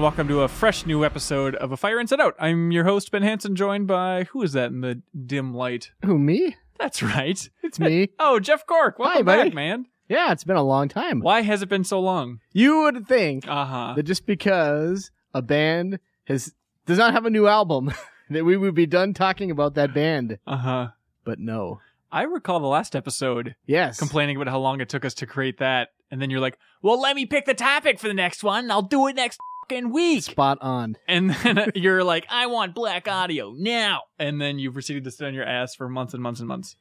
[0.00, 2.34] And welcome to a fresh new episode of A Fire Inside Out.
[2.38, 5.90] I'm your host, Ben Hanson, joined by who is that in the dim light?
[6.06, 6.56] Who, me?
[6.78, 7.50] That's right.
[7.62, 8.08] It's me.
[8.18, 8.98] Oh, Jeff Cork.
[8.98, 9.50] Welcome buddy.
[9.50, 9.84] back, man.
[10.08, 11.20] Yeah, it's been a long time.
[11.20, 12.40] Why has it been so long?
[12.54, 13.92] You would think Uh huh.
[13.94, 16.54] that just because a band has
[16.86, 17.92] does not have a new album,
[18.30, 20.38] that we would be done talking about that band.
[20.46, 20.88] Uh huh.
[21.24, 21.80] But no.
[22.10, 23.98] I recall the last episode Yes.
[23.98, 26.98] complaining about how long it took us to create that, and then you're like, "Well,
[26.98, 28.64] let me pick the topic for the next one.
[28.64, 29.38] and I'll do it next
[29.70, 30.96] fucking week." Spot on.
[31.08, 35.26] And then you're like, "I want Blaqk Audio now," and then you proceeded to sit
[35.26, 36.76] on your ass for months and months and months.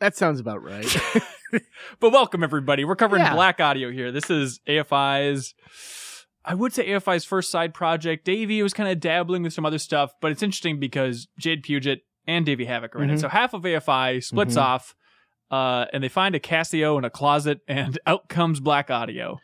[0.00, 0.86] That sounds about right.
[2.00, 2.84] But welcome everybody.
[2.84, 3.36] We're covering Yeah.
[3.36, 4.10] Blaqk Audio here.
[4.10, 5.54] This is AFI's
[6.44, 8.24] I would say AFI's first side project.
[8.24, 12.00] Davey was kind of dabbling with some other stuff, but it's interesting because Jade Puget
[12.26, 13.14] and Davey Havok are in it.
[13.14, 13.20] Mhm.
[13.20, 14.62] So half of AFI splits Mhm.
[14.62, 14.96] off,
[15.52, 19.38] uh, and they find a Casio in a closet, and out comes Blaqk Audio.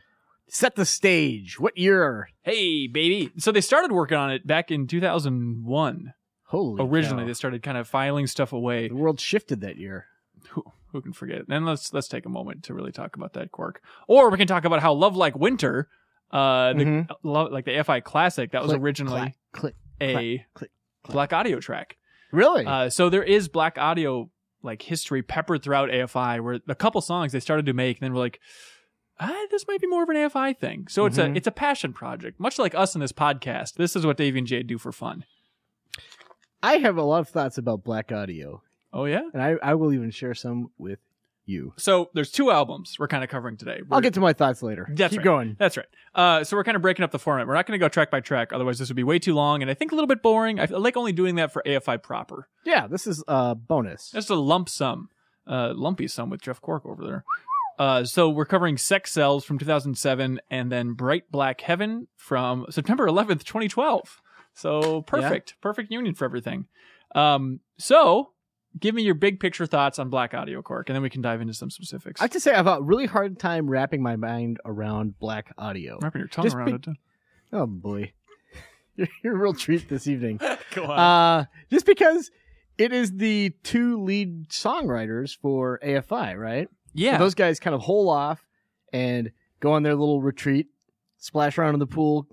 [0.50, 1.58] Set the stage.
[1.60, 2.28] What year?
[2.42, 3.30] Hey, baby.
[3.38, 6.12] So they started working on it back in 2001.
[6.46, 7.26] Holy Originally, cow.
[7.28, 8.88] they started kind of filing stuff away.
[8.88, 10.06] the world shifted that year.
[10.50, 11.46] who, who can forget it?
[11.48, 14.48] And let's let's take a moment to really talk about that quirk, or we can
[14.48, 15.88] talk about how Love Like Winter,
[16.32, 17.08] uh, the Mhm.
[17.22, 19.76] love like the AFI classic that was originally click.
[20.00, 20.70] a click,
[21.04, 21.16] click.
[21.30, 21.96] Blaqk Audio track.
[22.32, 22.64] Really?
[22.66, 24.30] Uh, so there is Blaqk Audio
[24.62, 28.12] like history peppered throughout AFI, where a couple songs they started to make, and then
[28.12, 28.40] we're like.
[29.20, 30.86] Ah, this might be more of an AFI thing.
[30.88, 33.74] So it's a it's a passion project, much like us in this podcast.
[33.74, 35.24] This is what Davey and Jade do for fun.
[36.62, 38.62] I have a lot of thoughts about Blaqk Audio,
[38.92, 39.22] Oh yeah.
[39.32, 40.98] and I, I will even share some with
[41.46, 41.72] you.
[41.78, 43.80] So there's two albums we're kind of covering today.
[43.90, 44.86] I'll get to my thoughts later.
[44.92, 45.24] That's Keep right.
[45.24, 45.56] going.
[45.58, 45.86] That's right.
[46.14, 47.46] Uh, so we're kind of breaking up the format.
[47.46, 49.62] We're not going to go track by track, otherwise this would be way too long,
[49.62, 50.60] and I think a little bit boring.
[50.60, 52.48] I like only doing that for AFI proper.
[52.64, 54.10] Yeah, this is a bonus.
[54.10, 55.08] Just a lump sum,
[55.46, 57.24] uh, lumpy sum with Jeff Cork over there.
[57.80, 63.42] Uh, so we're covering CexCells from 2007, and then Bright Black Heaven from September 11th,
[63.44, 64.20] 2012.
[64.52, 66.66] So perfect, perfect union for everything.
[67.14, 68.32] Um, so
[68.78, 71.40] give me your big picture thoughts on Blaqk Audio Cork, and then we can dive
[71.40, 72.20] into some specifics.
[72.20, 75.44] I have to say, I've had a really hard time wrapping my mind around Blaqk
[75.56, 75.98] Audio.
[76.02, 76.82] Wrapping your tongue Just around be- it.
[76.82, 76.94] too.
[77.54, 78.12] Oh boy,
[78.96, 80.38] you're, you're a real treat this evening.
[80.74, 80.98] Go on.
[80.98, 82.30] Uh, just because
[82.76, 86.68] it is the two lead songwriters for AFI, right?
[86.94, 87.18] Yeah.
[87.18, 88.46] So those guys kind of hole off
[88.92, 89.30] and
[89.60, 90.68] go on their little retreat,
[91.18, 92.26] splash around in the pool.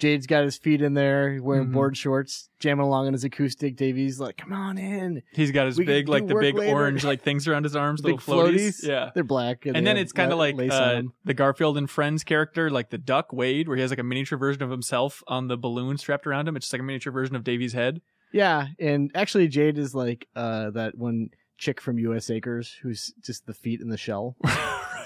[0.00, 1.72] Jade's got his feet in there, wearing Mhm.
[1.72, 3.76] board shorts, jamming along on his acoustic.
[3.76, 6.72] Davey's like, "Come on in." He's got his We big, like the big later.
[6.74, 8.80] orange, like things around his arms, little floaties.
[8.82, 8.88] floaties.
[8.88, 9.10] Yeah.
[9.14, 12.70] They're black, And they then it's kind of like uh, the Garfield and Friends character,
[12.70, 15.56] like the duck Wade, where he has like a miniature version of himself on the
[15.56, 16.56] balloon strapped around him.
[16.56, 18.02] It's just like a miniature version of Davey's head.
[18.32, 22.30] Yeah, and actually, Jade is like uh, that one chick from U.S.
[22.30, 24.36] Acres who's just the feet in the shell.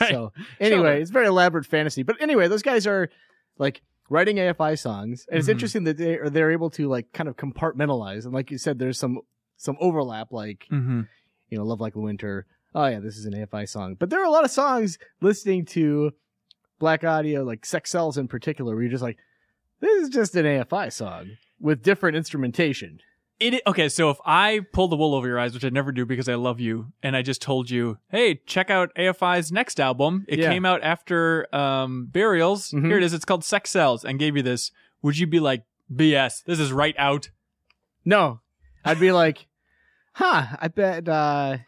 [0.00, 0.10] Right.
[0.10, 1.00] So anyway, Sure.
[1.00, 2.04] it's very elaborate fantasy.
[2.04, 3.09] But anyway, those guys are
[3.59, 5.53] like writing AFI songs, and it's Mhm.
[5.53, 8.25] interesting that they are they're able to like kind of compartmentalize.
[8.25, 9.19] And like you said, there's some
[9.56, 11.00] some overlap, like mm-hmm.
[11.48, 13.97] you know, "Love Like the Winter." Oh yeah, this is an AFI song.
[13.98, 16.12] But there are a lot of songs listening to
[16.80, 19.19] Blaqk Audio, like "CexCells" in particular, where you're just like,
[19.80, 23.00] this is just an AFI song with different instrumentation.
[23.41, 23.88] It okay.
[23.88, 26.34] So if I pull the wool over your eyes, which I never do because I
[26.34, 30.25] love you, and I just told you, hey, check out AFI's next album.
[30.28, 30.50] It Yeah.
[30.50, 32.72] came out after um, Burials.
[32.72, 32.87] Mhm.
[32.87, 33.15] Here it is.
[33.15, 34.72] It's called CexCells, and gave you this.
[35.03, 35.62] Would you be like,
[35.94, 36.43] BS?
[36.44, 37.31] This is right out.
[38.04, 38.41] No,
[38.84, 39.47] I'd be like,
[40.15, 41.59] huh, I bet, uh,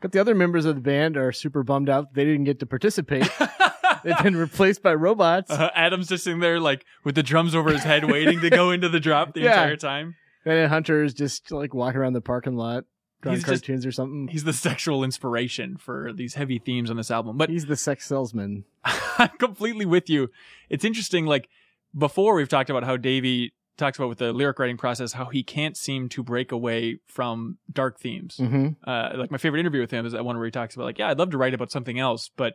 [0.00, 2.66] but the other members of the band are super bummed out they didn't get to
[2.66, 3.28] participate.
[4.04, 5.50] They've been replaced by robots.
[5.50, 8.70] Uh, Adam's just sitting there, like with the drums over his head, waiting to go
[8.70, 9.50] into the drop the Yeah.
[9.52, 10.16] entire time.
[10.44, 12.84] And Hunter is just like walking around the parking lot,
[13.20, 14.28] drawing He's just- cartoons or something.
[14.28, 17.36] He's the sexual inspiration for these heavy themes on this album.
[17.36, 18.64] But He's the sex salesman.
[19.18, 20.30] I'm completely with you.
[20.68, 21.26] It's interesting.
[21.26, 21.48] Like
[21.96, 25.42] before, we've talked about how Davey talks about with the lyric writing process how he
[25.42, 28.36] can't seem to break away from dark themes.
[28.38, 28.68] Mm-hmm.
[28.88, 30.98] Uh, like my favorite interview with him is that one where he talks about like,
[30.98, 32.54] yeah, I'd love to write about something else, but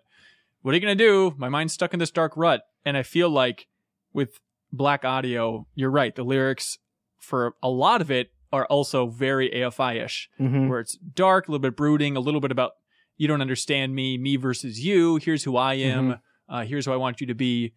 [0.62, 1.34] what are you gonna do?
[1.38, 3.68] My mind's stuck in this dark rut, and I feel like
[4.14, 4.40] with
[4.76, 6.16] Blaqk Audio, you're right.
[6.16, 6.78] The lyrics
[7.20, 10.70] for a lot of it are also very AFI-ish, Mm-hmm.
[10.70, 12.72] where it's dark, a little bit brooding, a little bit about
[13.18, 15.18] you don't understand me, me versus you.
[15.18, 16.20] Here's who I am.
[16.48, 17.74] Uh, here's who I want you to be.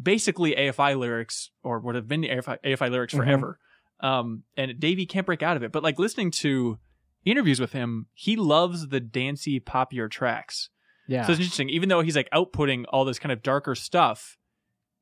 [0.00, 3.18] Basically, AFI lyrics, or what have been AFI, AFI lyrics Mhm.
[3.18, 3.58] forever.
[4.00, 5.72] Um, and Davey can't break out of it.
[5.72, 6.78] But like listening to
[7.24, 10.70] interviews with him, he loves the dancey, poppier tracks.
[11.08, 11.26] Yeah.
[11.26, 11.68] So it's interesting.
[11.68, 14.38] Even though he's like outputting all this kind of darker stuff,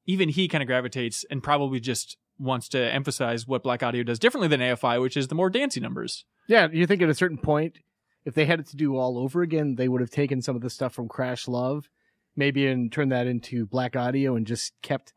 [0.06, 4.18] even he kind of gravitates and probably just wants to emphasize what Blaqk Audio does
[4.18, 6.24] differently than AFI, which is the more dancey numbers.
[6.46, 6.68] yeah.
[6.70, 7.78] You think at a certain point,
[8.24, 10.62] if they had it to do all over again, they would have taken some of
[10.62, 11.88] the stuff from Crash Love,
[12.36, 15.12] maybe and turned that into Blaqk Audio and just kept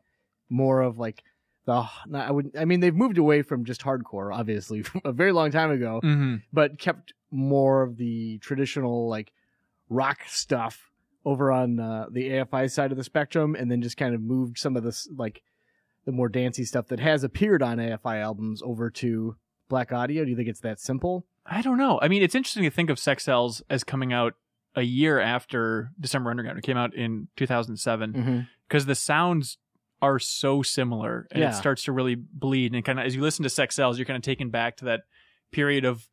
[0.48, 1.22] more of like
[1.66, 1.84] the
[2.14, 5.70] I would I mean they've moved away from just hardcore obviously a very long time
[5.70, 6.36] ago, Mm-hmm.
[6.52, 9.32] but kept more of the traditional like
[9.88, 10.90] rock stuff
[11.24, 14.58] over on uh, the AFI side of the spectrum, and then just kind of moved
[14.58, 15.42] some of this like
[16.04, 19.36] the more dancey stuff that has appeared on AFI albums over to
[19.70, 20.24] Blaqk Audio.
[20.24, 21.26] Do you think it's that simple?
[21.46, 21.98] I don't know.
[22.02, 24.34] I mean, it's interesting to think of CexCells as coming out
[24.76, 26.58] a year after December Underground.
[26.58, 28.40] It came out in 2007 Mm-hmm.
[28.68, 29.58] because the sounds
[30.02, 31.50] are so similar and Yeah.
[31.50, 32.72] it starts to really bleed.
[32.74, 35.00] And kind of as you listen to CexCells, you're kind of taken back to that
[35.52, 36.06] period of.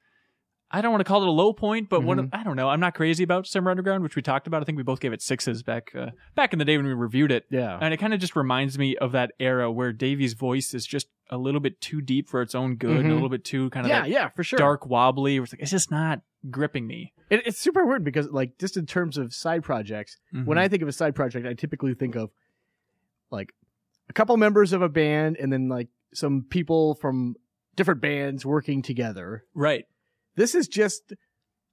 [0.70, 2.68] I don't want to call it a low point, but one of, I don't know.
[2.68, 4.62] I'm not crazy about Summer Underground, which we talked about.
[4.62, 6.94] I think we both gave it sixes back uh, back in the day when we
[6.94, 7.46] reviewed it.
[7.50, 7.78] Yeah.
[7.82, 11.08] And it kind of just reminds me of that era where Davey's voice is just
[11.30, 13.86] a little bit too deep for its own good and a little bit too kind
[13.86, 14.58] of yeah, yeah, for sure.
[14.60, 15.38] dark wobbly.
[15.38, 16.20] It's like it's just not
[16.50, 17.14] gripping me.
[17.30, 20.60] It, it's super weird because, like, just in terms of side projects, when Mhm.
[20.60, 22.30] I think of a side project, I typically think of
[23.32, 23.54] like
[24.10, 27.36] a couple members of a band and then like some people from
[27.76, 29.44] different bands working together.
[29.54, 29.86] right,
[30.38, 31.14] This is just,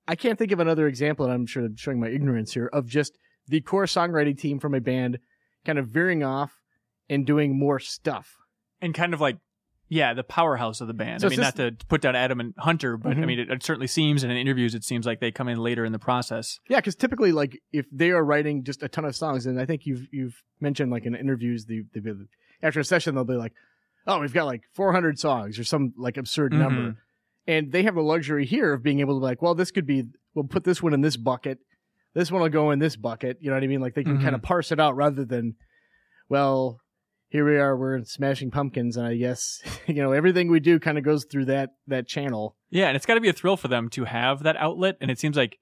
[0.08, 2.86] I can't think of another example, and I'm sure I'm showing my ignorance here, of
[2.88, 3.16] just
[3.46, 5.18] the core songwriting team from a band
[5.64, 6.60] kind of veering off
[7.08, 8.34] and doing more stuff.
[8.80, 9.38] and kind of like
[9.90, 11.20] yeah, the powerhouse of the band.
[11.20, 13.26] So I mean, just- not to put down Adam and Hunter, but I Mhm.
[13.26, 15.84] mean, it, it certainly seems, and in interviews, it seems like they come in later
[15.84, 16.58] in the process.
[16.70, 19.66] Yeah, because typically, like, if they are writing just a ton of songs, and I
[19.66, 22.26] think you've you've mentioned like in interviews, the, the
[22.62, 23.52] after a session they'll be like,
[24.06, 26.58] "Oh, we've got like 400 songs or some like absurd Mhm.
[26.58, 26.96] number,"
[27.46, 29.86] and they have the luxury here of being able to be like, "Well, this could
[29.86, 30.04] be,
[30.34, 31.58] we'll put this one in this bucket,
[32.14, 33.80] this one will go in this bucket." You know what I mean?
[33.80, 34.22] Like they can Mhm.
[34.22, 35.54] kind of parse it out rather than,
[36.28, 36.80] well,
[37.28, 40.98] here we are, we're Smashing Pumpkins, and I guess you know everything we do kind
[40.98, 42.56] of goes through that that channel.
[42.70, 45.10] Yeah, and it's got to be a thrill for them to have that outlet, and
[45.10, 45.58] it seems like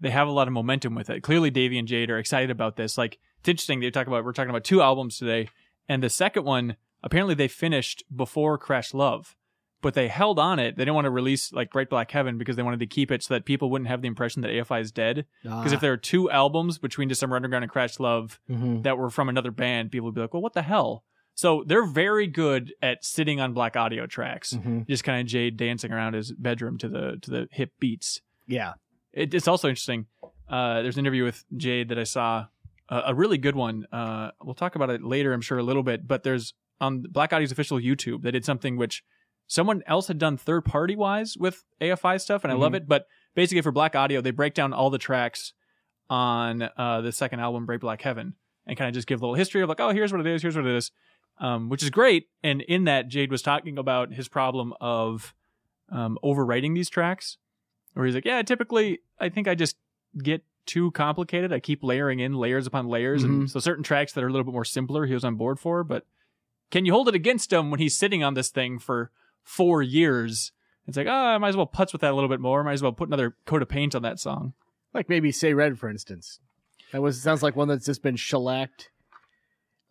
[0.00, 1.22] they have a lot of momentum with it.
[1.22, 2.96] Clearly, Davey and Jade are excited about this.
[2.96, 3.80] Like, it's interesting.
[3.80, 5.48] They talk about we're talking about two albums today,
[5.88, 9.34] and the second one apparently they finished before Crash Love,
[9.80, 10.76] but they held on it.
[10.76, 13.22] They didn't want to release like Bright Black Heaven because they wanted to keep it
[13.22, 15.24] so that people wouldn't have the impression that AFI is dead.
[15.42, 18.82] Because if there are two albums between December Underground and Crash Love Mhm.
[18.82, 21.04] that were from another band, people would be like, "Well, what the hell?"
[21.34, 24.86] So they're very good at sitting on Blaqk Audio tracks Mhm.
[24.88, 28.20] just kind of Jade dancing around his bedroom to the to the hip beats.
[28.48, 28.72] yeah,
[29.12, 30.06] It, it's also interesting.
[30.48, 32.46] Uh, there's an interview with Jade that I saw,
[32.88, 33.86] uh, a really good one.
[33.92, 36.08] Uh, we'll talk about it later, I'm sure, a little bit.
[36.08, 39.02] But there's on Blaqk Audio's official YouTube, they did something which
[39.48, 42.76] someone else had done third party wise with AFI stuff, and I love Mhm.
[42.76, 42.88] it.
[42.88, 45.52] But basically, for Blaqk Audio, they break down all the tracks
[46.10, 48.34] on uh, the second album, Bright Black Heaven,
[48.66, 50.42] and kind of just give a little history of like, oh, here's what it is,
[50.42, 50.90] here's what it is,
[51.38, 52.28] um, which is great.
[52.42, 55.34] And in that, Jade was talking about his problem of
[55.90, 57.38] um, overwriting these tracks,
[57.94, 59.76] where he's like, yeah, typically, I think I just
[60.22, 61.50] get too complicated.
[61.50, 63.50] I keep layering in layers upon layers, and Mhm.
[63.50, 65.82] so certain tracks that are a little bit more simpler, he was on board for.
[65.84, 66.04] But
[66.70, 69.10] can you hold it against him when he's sitting on this thing for
[69.48, 70.52] four years?
[70.86, 72.62] It's like, oh, I might as well putz with that a little bit more.
[72.64, 74.52] Might as well put another coat of paint on that song.
[74.94, 76.40] like maybe Say Red, for instance.
[76.92, 78.88] That was sounds like one that's just been shellacked,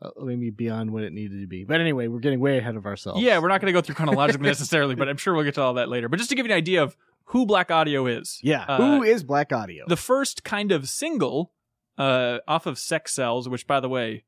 [0.02, 1.64] uh, maybe beyond what it needed to be.
[1.64, 3.22] But anyway, we're getting way ahead of ourselves.
[3.22, 5.62] Yeah, we're not going to go through chronologically necessarily, but I'm sure we'll get to
[5.62, 6.10] all that later.
[6.10, 8.66] But just to give you an idea of who Blaqk Audio is, yeah.
[8.68, 9.86] Uh, Who is Blaqk Audio?
[9.88, 11.52] the first kind of single
[12.00, 14.24] uh, off of CexCells, which, by the way,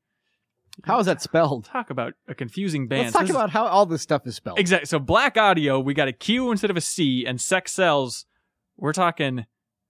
[0.86, 1.66] How is that spelled?
[1.66, 3.02] talk about a confusing band.
[3.04, 4.60] Let's talk This is- about how all this stuff is spelled.
[4.60, 4.86] Exactly.
[4.86, 8.26] So Blaqk Audio, we got a Q instead of a C, and CexCells,
[8.78, 9.46] we're talking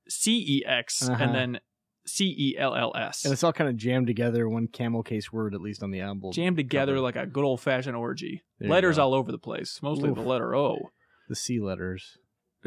[0.07, 1.23] C E X Uh-huh.
[1.23, 1.59] and then
[2.05, 3.23] C E L L S.
[3.23, 6.01] And it's all kind of jammed together, one camel case word, at least on the
[6.01, 6.31] album.
[6.31, 8.43] Jammed together like a good old fashioned orgy.
[8.57, 9.03] There you Letters go.
[9.03, 10.15] all over the place, mostly Oof.
[10.15, 10.89] the letter O.
[11.27, 12.17] The C letters.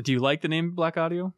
[0.00, 1.34] Do you like the name Blaqk Audio?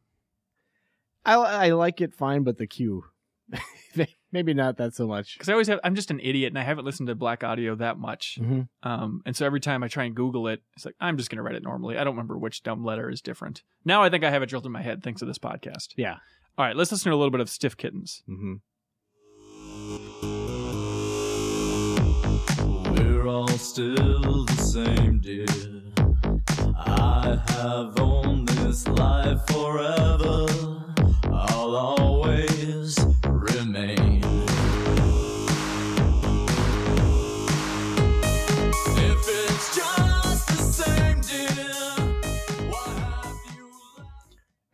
[1.24, 3.04] I, I like it fine, but the Q.
[4.34, 5.34] maybe not that so much.
[5.34, 7.74] Because I always have, I'm just an idiot and I haven't listened to Blaqk Audio
[7.76, 8.36] that much.
[8.38, 8.62] Mm-hmm.
[8.82, 11.36] Um, and so every time I try and Google it, it's like, I'm just going
[11.36, 11.96] to write it normally.
[11.96, 13.62] I don't remember which dumb letter is different.
[13.84, 15.94] Now I think I have it drilled in my head thanks to this podcast.
[15.96, 16.16] Yeah.
[16.58, 18.22] All right, let's listen to a little bit of Stiff Kittens.
[18.28, 18.54] Mm-hmm.
[22.94, 25.46] We're all still the same, dear.
[26.76, 30.46] I have owned this life forever.
[31.24, 32.98] I'll always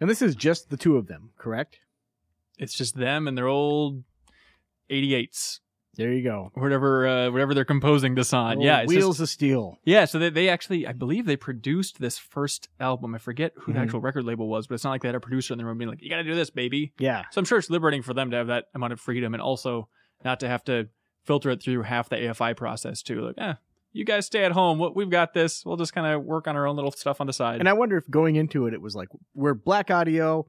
[0.00, 1.80] And this is just the two of them, correct?
[2.58, 4.02] It's just them and their old
[4.90, 5.60] 88s,
[5.96, 6.50] There you go.
[6.54, 8.60] whatever, uh, whatever they're composing this on.
[8.60, 9.78] Yeah, it's Wheels just, of Steel.
[9.84, 10.04] yeah.
[10.04, 13.14] So they, they actually, I believe they produced this first album.
[13.14, 13.74] I forget who Mhm.
[13.76, 15.64] the actual record label was, but it's not like they had a producer in the
[15.64, 17.24] room being like, "You got to do this, baby." Yeah.
[17.30, 19.88] So I'm sure it's liberating for them to have that amount of freedom and also
[20.24, 20.88] not to have to
[21.24, 23.20] filter it through half the AFI process too.
[23.20, 23.54] Like, eh,
[23.92, 24.78] you guys stay at home.
[24.78, 25.64] We- We've got this.
[25.64, 27.60] We'll just kind of work on our own little stuff on the side.
[27.60, 30.46] And I wonder if going into it, it was like we're Blaqk Audio,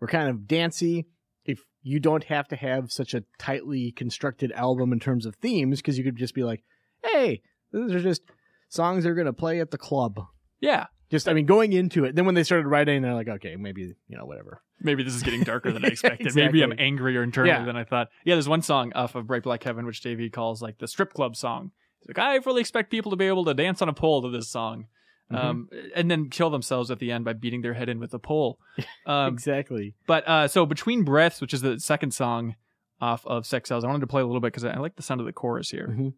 [0.00, 1.06] we're kind of dancey.
[1.44, 5.80] If you don't have to have such a tightly constructed album in terms of themes,
[5.80, 6.62] because you could just be like,
[7.04, 7.42] hey,
[7.72, 8.22] these are just
[8.68, 10.20] songs they're gonna play at the club.
[10.60, 12.14] yeah, Just, I mean, going into it.
[12.14, 14.62] Then when they started writing, they're like, okay, maybe you know, whatever.
[14.80, 16.34] maybe this is getting darker than I expected.
[16.36, 17.64] Maybe I'm angrier internally Yeah.
[17.64, 18.08] than I thought.
[18.24, 21.12] Yeah, there's one song off of Bright Black Heaven, which Davey calls like the strip
[21.12, 21.72] club song.
[22.06, 24.48] Like, I fully expect people to be able to dance on a pole to this
[24.48, 24.86] song.
[25.32, 25.46] Mm-hmm.
[25.46, 28.18] Um, and then kill themselves at the end by beating their head in with a
[28.18, 28.58] pole.
[29.06, 29.94] Um, exactly.
[30.06, 32.54] But uh, so between breaths, which is the second song
[33.00, 35.02] off of CexCells, I wanted to play a little bit because I I like the
[35.02, 35.88] sound of the chorus here.
[35.88, 36.12] Mhm.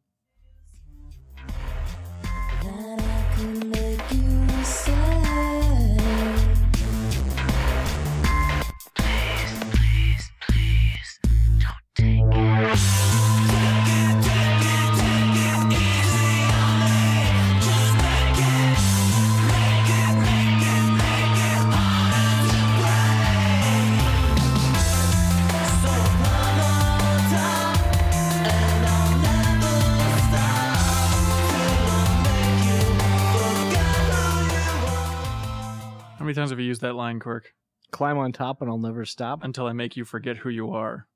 [36.35, 37.53] Many times have you used that line, Quirk?
[37.91, 39.45] Climb on top and I'll never stop.
[39.45, 41.07] Until I make you forget who you are.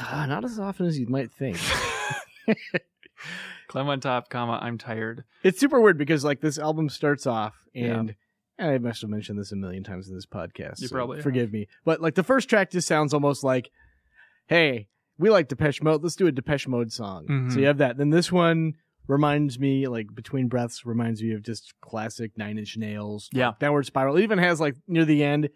[0.00, 1.58] Not as often as you might think.
[3.68, 5.24] Climb on top, comma, I'm tired.
[5.42, 8.14] it's super weird because like this album starts off and
[8.58, 10.80] and I must have mentioned this a million times in this podcast.
[10.80, 11.22] You so probably have.
[11.24, 11.68] forgive me.
[11.84, 13.70] But like the first track just sounds almost like,
[14.46, 14.88] hey,
[15.18, 16.02] we like Depeche Mode.
[16.02, 17.26] Let's do a Depeche Mode song.
[17.26, 17.52] Mhm.
[17.52, 17.96] So you have that.
[17.98, 18.74] Then this one
[19.08, 23.28] reminds me, like between breaths, reminds me of just classic Nine Inch Nails.
[23.32, 23.52] Yeah.
[23.58, 24.16] Downward Spiral.
[24.16, 25.48] It even has like near the end,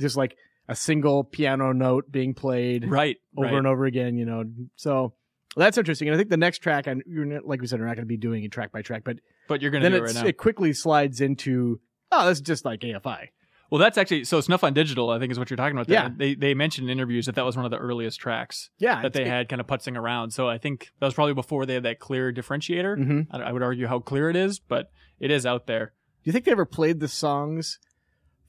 [0.00, 0.36] just like
[0.68, 3.16] a single piano note being played Right.
[3.36, 3.54] over right.
[3.54, 4.44] and over again, you know.
[4.76, 5.14] So
[5.56, 6.08] that's interesting.
[6.08, 8.04] And I think the next track, and you're not, like we said, we're not going
[8.04, 9.16] to be doing it track by track, but
[9.48, 10.26] But you're going to then do it right now.
[10.26, 11.80] it quickly slides into,
[12.12, 13.28] oh, this is just like AFI.
[13.70, 15.10] Well, that's actually so Snuff on Digital.
[15.10, 15.86] I think is what you're talking about.
[15.88, 16.04] there.
[16.04, 16.08] Yeah.
[16.16, 19.02] they they mentioned in interviews that that was one of the earliest tracks Yeah.
[19.02, 20.30] that they had kind of putzing around.
[20.30, 22.96] So I think that was probably before they had that clear differentiator.
[22.96, 25.92] hmm I, I would argue how clear it is, but it is out there.
[26.24, 27.78] Do you think they ever played the songs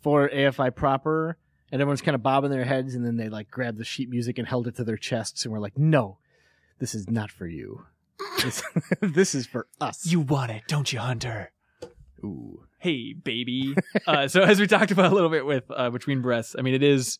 [0.01, 1.37] for AFI proper?
[1.71, 4.39] And everyone's kind of bobbing their heads, and then they like grabbed the sheet music
[4.39, 6.17] and held it to their chests, and were like, "No,
[6.79, 7.85] this is not for you.
[8.41, 8.63] This,
[9.01, 11.51] this is for us." You want it, don't you, Hunter?
[12.23, 12.63] Ooh.
[12.79, 13.75] Hey, baby.
[14.07, 16.73] uh, so as we talked about a little bit with uh, Between Breaths, I mean,
[16.73, 17.19] it is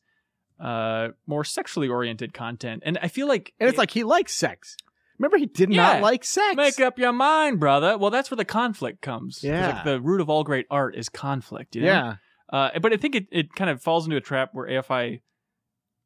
[0.60, 4.75] uh, more sexually oriented content, and I feel like And it's like he likes sex.
[5.18, 5.84] Remember, he did Yeah.
[5.94, 6.56] not like sex.
[6.56, 7.98] Make up your mind, brother.
[7.98, 9.75] Well, that's where the conflict comes Yeah.
[9.75, 11.75] Like the root of all great art is conflict.
[11.75, 11.88] You know?
[11.88, 12.16] Yeah.
[12.51, 15.20] Uh, but I think it, it kind of falls into a trap where AFI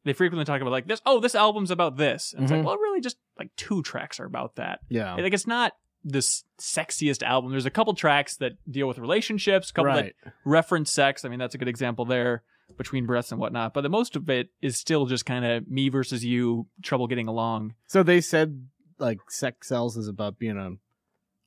[0.03, 0.99] they frequently talk about like this.
[1.05, 2.33] Oh, this album's about this.
[2.33, 2.57] And it's Mhm.
[2.57, 4.79] like, well, really, just like two tracks are about that.
[4.89, 5.13] Yeah.
[5.15, 7.51] Like it's not the s- sexiest album.
[7.51, 10.15] There's a couple tracks that deal with relationships, a couple Right.
[10.23, 11.23] that reference sex.
[11.25, 12.43] I mean, that's a good example there
[12.77, 13.73] between breaths and whatnot.
[13.73, 17.27] But the most of it is still just kind of me versus you, trouble getting
[17.27, 17.75] along.
[17.87, 18.67] So they said
[18.99, 20.71] like sex cells is about being a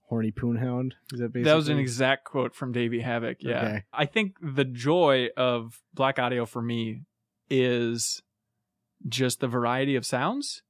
[0.08, 0.92] horny poonhound.
[1.12, 1.42] Is that basically?
[1.44, 3.36] That was an exact quote from Davey Havok.
[3.40, 3.58] Yeah.
[3.58, 3.84] Okay.
[3.92, 7.02] I think the joy of Blaqk Audio for me
[7.50, 8.22] is
[9.08, 10.62] just the variety of sounds.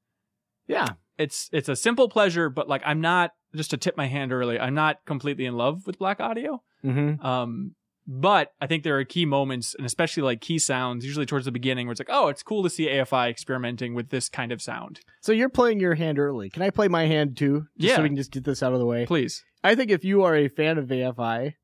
[0.66, 0.94] yeah.
[1.18, 4.58] It's it's a simple pleasure, but like I'm not just to tip my hand early,
[4.58, 6.62] I'm not completely in love with Blaqk Audio.
[6.84, 7.24] Mm-hmm.
[7.24, 7.74] Um
[8.08, 11.50] but I think there are key moments, and especially like key sounds, usually towards the
[11.50, 14.62] beginning, where it's like, oh, it's cool to see AFI experimenting with this kind of
[14.62, 15.00] sound.
[15.22, 16.48] So you're playing your hand early.
[16.48, 17.66] Can I play my hand too?
[17.78, 17.96] Just Yeah.
[17.96, 19.06] So we can just get this out of the way.
[19.06, 19.42] Please.
[19.64, 21.54] I think if you are a fan of AFI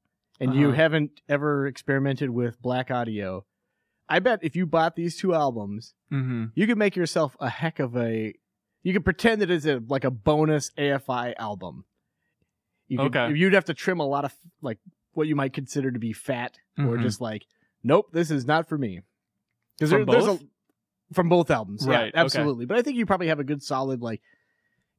[0.41, 0.77] and you Uh-huh.
[0.77, 3.45] haven't ever experimented with Blaqk Audio,
[4.09, 6.47] I bet if you bought these two albums, Mm-hmm.
[6.57, 8.35] you could make yourself a heck of a.
[8.83, 11.85] You could pretend that it's a like a bonus AFI album.
[12.89, 13.35] You could, Okay.
[13.39, 14.79] You'd have to trim a lot of like
[15.13, 17.03] what you might consider to be fat, or Mhm.
[17.03, 17.47] just like,
[17.85, 19.01] nope, this is not for me.
[19.79, 20.39] Because From there's a
[21.13, 22.11] from both albums, Right.
[22.15, 22.65] Yeah, absolutely.
[22.67, 24.23] But I think you probably have a good solid like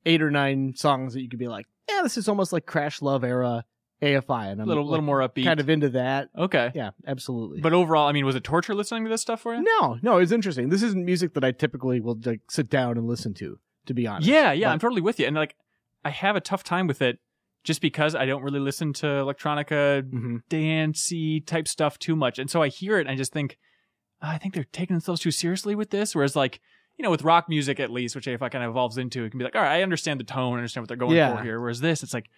[0.06, 3.02] eight or nine songs that you could be like, yeah, this is almost like Crash
[3.02, 3.66] Love era
[4.02, 5.46] AFI, and A I'm little like, little more upbeat.
[5.46, 6.30] kind of into that.
[6.38, 6.72] okay.
[6.76, 7.62] Yeah, absolutely.
[7.62, 9.62] But overall, I mean, was it torture listening to this stuff for you?
[9.64, 10.70] no, no, it's interesting.
[10.70, 13.60] This isn't music that I typically will like sit down and listen to.
[13.88, 15.28] To be honest, Yeah, yeah, But- I'm totally with you.
[15.28, 15.56] And like,
[16.06, 17.20] I have a tough time with it
[17.64, 22.40] just because I don't really listen to electronica, hmm dancey type stuff too much.
[22.40, 23.58] And so I hear it and I just think,
[24.22, 26.14] "Ah, I think they're taking themselves too seriously with this.
[26.16, 26.60] Whereas like,
[26.98, 29.38] you know, with rock music at least, which AFI kind of evolves into, it can
[29.38, 31.36] be like, all right, I understand the tone, I understand what they're going Yeah.
[31.38, 31.60] for here.
[31.60, 32.30] Whereas this, it's like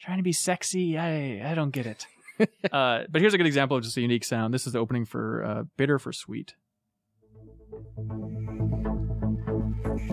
[0.00, 0.98] trying to be sexy.
[0.98, 2.06] I I don't get it.
[2.72, 4.52] uh, but here's a good example of just a unique sound.
[4.52, 6.54] This is the opening for uh, "Bitter for Sweet."
[9.94, 10.08] Did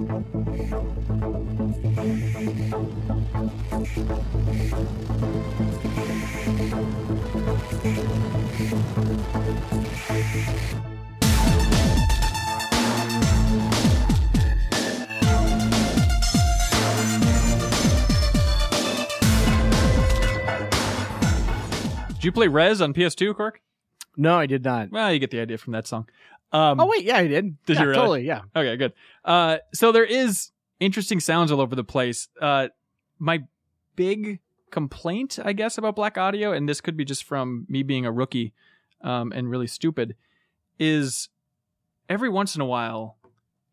[22.26, 23.62] you play Rez on PS2, Cork?
[24.16, 24.92] No, I did not.
[24.92, 26.08] Well, you get the idea from that song.
[26.51, 27.63] Um, Oh wait, yeah, I did.
[27.65, 28.00] Did yeah, you really?
[28.00, 28.41] Totally, yeah.
[28.55, 28.93] Okay, good.
[29.24, 32.27] Uh, so there is interesting sounds all over the place.
[32.41, 32.67] Uh,
[33.20, 33.43] my
[33.96, 34.39] big
[34.72, 38.12] complaint, I guess, about Blaqk Audio, and this could be just from me being a
[38.12, 38.53] rookie
[39.01, 40.15] um, and really stupid,
[40.79, 41.29] is
[42.10, 43.17] every once in a while,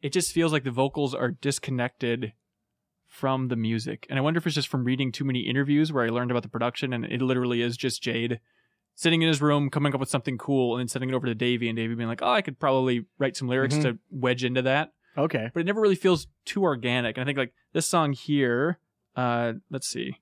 [0.03, 2.33] it just feels like the vocals are disconnected
[3.07, 4.07] from the music.
[4.11, 6.43] And I wonder if it's just from reading too many interviews where I learned about
[6.43, 8.41] the production, and it literally is just Jade
[9.01, 11.35] sitting in his room, coming up with something cool, and then sending it over to
[11.35, 13.83] Davey, and Davey being like, "Oh, I could probably write some lyrics Mhm.
[13.83, 15.51] to wedge into that." Okay.
[15.55, 17.17] but it never really feels too organic.
[17.17, 18.79] And I think like this song here,
[19.17, 20.17] uh, let's see,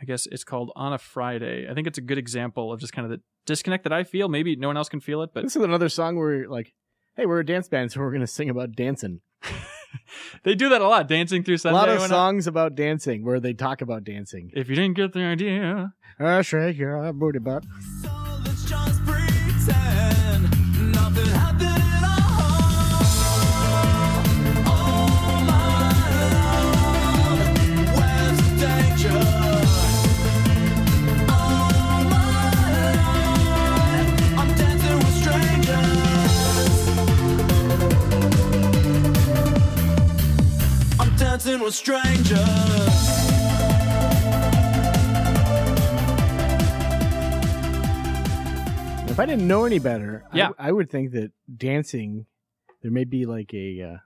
[0.00, 1.68] I guess it's called On a Friday.
[1.68, 4.28] I think it's a good example of just kind of the disconnect that I feel.
[4.28, 6.72] Maybe no one else can feel it, but This is another song where like,
[7.16, 9.20] hey, we're a dance band, so we're gonna sing about dancing.
[10.44, 11.08] they do that a lot.
[11.08, 11.76] Dancing through Sunday.
[11.76, 14.50] A lot of when I- songs about dancing where they talk about dancing.
[14.54, 17.64] if you didn't get the idea, I shake your booty butt.
[18.02, 18.10] So
[18.44, 20.51] let's just pretend
[41.52, 42.38] dancing with strangers.
[49.10, 50.50] If I didn't know any better, I- Yeah.
[50.58, 52.24] I, would think that dancing,
[52.80, 53.96] there may be like a uh,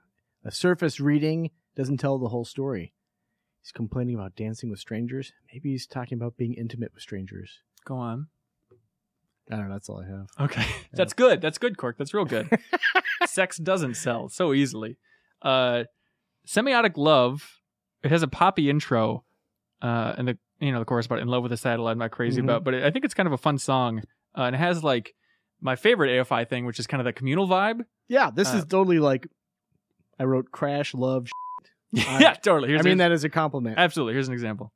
[0.43, 2.93] a surface reading doesn't tell the whole story.
[3.61, 5.31] He's complaining about dancing with strangers.
[5.53, 7.59] Maybe he's talking about being intimate with strangers.
[7.85, 8.27] go on.
[9.49, 9.75] I don't know.
[9.75, 10.27] That's all I have.
[10.41, 11.39] Okay, that's good.
[11.39, 11.97] That's good, Cork.
[11.97, 12.49] That's real good.
[13.25, 14.97] Sex doesn't sell so easily.
[15.41, 15.85] Uh,
[16.47, 17.59] semiotic love.
[18.03, 19.23] It has a poppy intro,
[19.81, 22.11] uh, and the you know the chorus about "In love with a satellite." I'm not
[22.11, 22.45] crazy Mhm.
[22.45, 23.99] about, but I think it's kind of a fun song,
[24.37, 25.13] uh, and it has like
[25.61, 27.81] my favorite AFI thing, which is kind of the communal vibe.
[28.07, 29.27] Yeah, this Uh, is totally like
[30.19, 31.27] I wrote crash love.
[31.91, 32.69] yeah, totally.
[32.69, 33.77] Here's I mean an- that as a compliment.
[33.77, 34.13] absolutely.
[34.13, 34.71] Here's an example.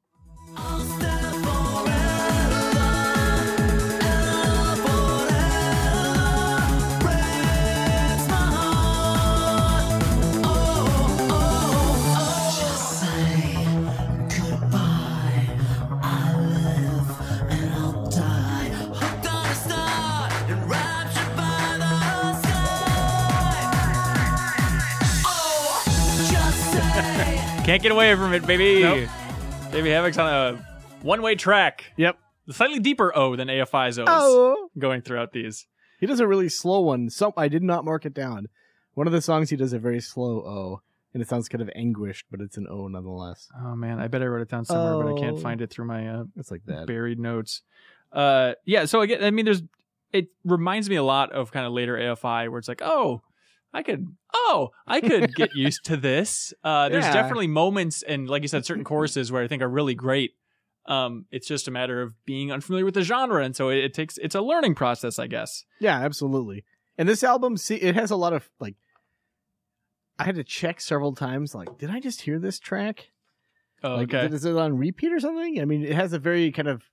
[27.72, 28.82] Can't get away from it, baby.
[28.82, 29.08] Nope.
[29.72, 30.58] Baby Havoc's on a
[31.04, 31.86] one-way track.
[31.96, 32.18] Yep.
[32.46, 35.68] The slightly deeper O than AFI's O's Oh, going throughout these.
[35.98, 37.10] he does a really slow one.
[37.10, 38.48] Some I did not mark it down.
[38.96, 40.82] One of the songs he does a very slow O,
[41.14, 43.48] and it sounds kind of anguished, but it's an O nonetheless.
[43.58, 45.40] Oh man, I bet I wrote it down somewhere, but I can't Oh.
[45.40, 46.88] find it through my uh, It's like that.
[46.88, 47.62] buried notes.
[48.12, 48.84] Uh, yeah.
[48.84, 49.64] So again, I mean, there's.
[50.12, 53.22] It reminds me a lot of kind of later AFI where it's like, oh,
[53.74, 56.54] I could, oh, I could get used to this.
[56.64, 57.14] Uh, there's Yeah.
[57.14, 60.32] definitely moments and, like you said, certain choruses where I think are really great.
[60.88, 63.94] Um, it's just a matter of being unfamiliar with the genre, and so it, it
[63.94, 64.18] takes.
[64.18, 65.64] It's a learning process, I guess.
[65.80, 66.66] Yeah, absolutely.
[66.98, 68.76] And this album, see, it has a lot of like.
[70.20, 71.56] I had to check several times.
[71.56, 73.10] Like, did I just hear this track?
[73.84, 74.34] Oh, Like, okay.
[74.34, 75.60] is it on repeat or something?
[75.62, 76.84] I mean, it has a very kind of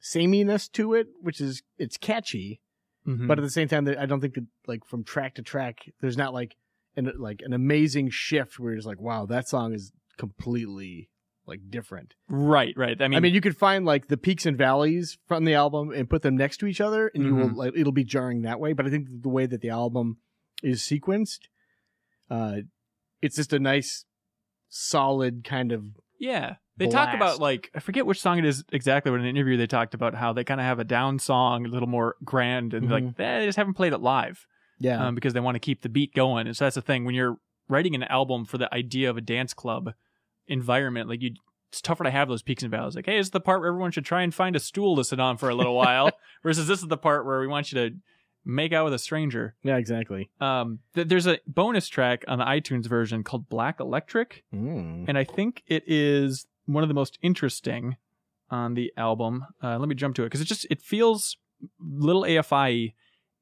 [0.00, 2.60] sameness to it, which is it's catchy,
[3.06, 3.26] Mhm.
[3.28, 6.16] but at the same time, I don't think that like from track to track, there's
[6.16, 6.56] not like
[6.96, 11.10] an like an amazing shift where it's like, wow, that song is completely
[11.46, 12.14] like different.
[12.28, 13.00] right, right.
[13.02, 15.90] I mean, I mean, you could find like the peaks and valleys from the album
[15.90, 17.56] and put them next to each other, and you will Mhm.
[17.56, 18.72] like it'll be jarring that way.
[18.72, 20.16] But I think the way that the album
[20.62, 21.40] is sequenced,
[22.30, 22.60] uh,
[23.20, 24.06] it's just a nice,
[24.68, 25.84] solid kind of
[26.18, 26.56] Yeah.
[26.76, 29.56] They talk about like I forget which song it is exactly, but in an interview
[29.56, 32.74] they talked about how they kind of have a down song, a little more grand,
[32.74, 33.20] and like Mhm.
[33.20, 34.46] eh, they just haven't played it live
[34.80, 36.46] yeah, um, because they want to keep the beat going.
[36.48, 37.36] And so that's the thing when you're
[37.68, 39.92] writing an album for the idea of a dance club
[40.46, 41.30] environment, like you,
[41.70, 42.94] it's tougher to have those peaks and valleys.
[42.94, 45.04] Like, hey, this is the part where everyone should try and find a stool to
[45.04, 46.10] sit on for a little while,
[46.42, 47.96] versus this is the part where we want you to
[48.44, 49.54] make out with a stranger.
[49.62, 50.28] yeah, exactly.
[50.40, 55.06] Um, th- there's a bonus track on the iTunes version called Black Electric Mm.
[55.08, 57.96] and I think it is one of the most interesting
[58.50, 59.46] on the album.
[59.62, 61.36] Uh, let me jump to it because it just it feels
[61.80, 62.94] little AFI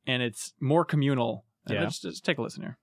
[0.06, 1.44] and it's more communal.
[1.68, 1.82] Uh, Yeah.
[1.82, 2.78] let's just take a listen here.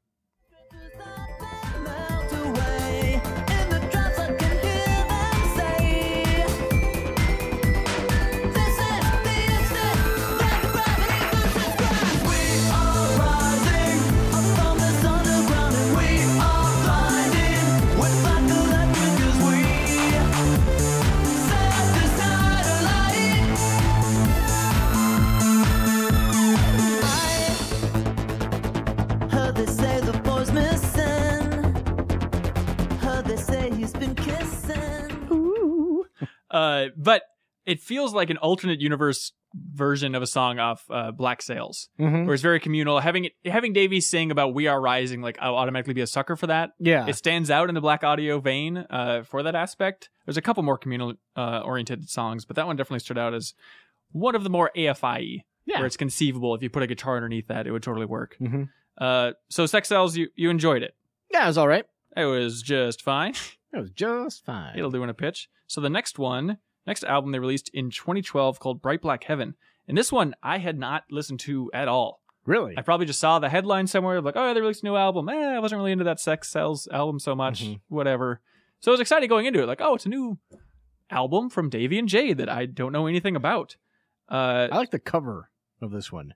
[36.51, 37.23] Uh, but
[37.65, 39.31] it feels like an alternate universe
[39.73, 42.25] version of a song off uh, Black Sails, Mhm.
[42.25, 42.99] where it's very communal.
[42.99, 46.35] Having it, having Davey sing about "We Are Rising," like I'll automatically be a sucker
[46.35, 46.71] for that.
[46.79, 47.07] Yeah.
[47.07, 50.09] It stands out in the Blaqk Audio vein uh, for that aspect.
[50.25, 53.53] There's a couple more communal uh, oriented songs, but that one definitely stood out as
[54.11, 55.77] one of the more AFI, Yeah.
[55.79, 58.37] where it's conceivable if you put a guitar underneath that, it would totally work.
[58.39, 58.69] Mhm.
[58.99, 60.93] Uh, so CexCells, you you enjoyed it.
[61.31, 61.85] Yeah, it was all right.
[62.15, 63.33] It was just fine.
[63.73, 64.77] It was just fine.
[64.77, 65.49] It'll do in a pitch.
[65.67, 69.55] So the next one, next album they released in 2012 called Bright Black Heaven.
[69.87, 72.21] And this one I had not listened to at all.
[72.45, 72.75] Really?
[72.77, 75.29] I probably just saw the headline somewhere like, oh, yeah, they released a new album.
[75.29, 77.63] Eh, I wasn't really into that CexCells album so much.
[77.63, 77.81] Mhm.
[77.89, 78.41] Whatever.
[78.79, 79.65] So I was excited going into it.
[79.67, 80.39] Like, oh, it's a new
[81.11, 83.75] album from Davey and Jade that I don't know anything about.
[84.31, 85.49] Uh, I like the cover
[85.81, 86.33] of this one.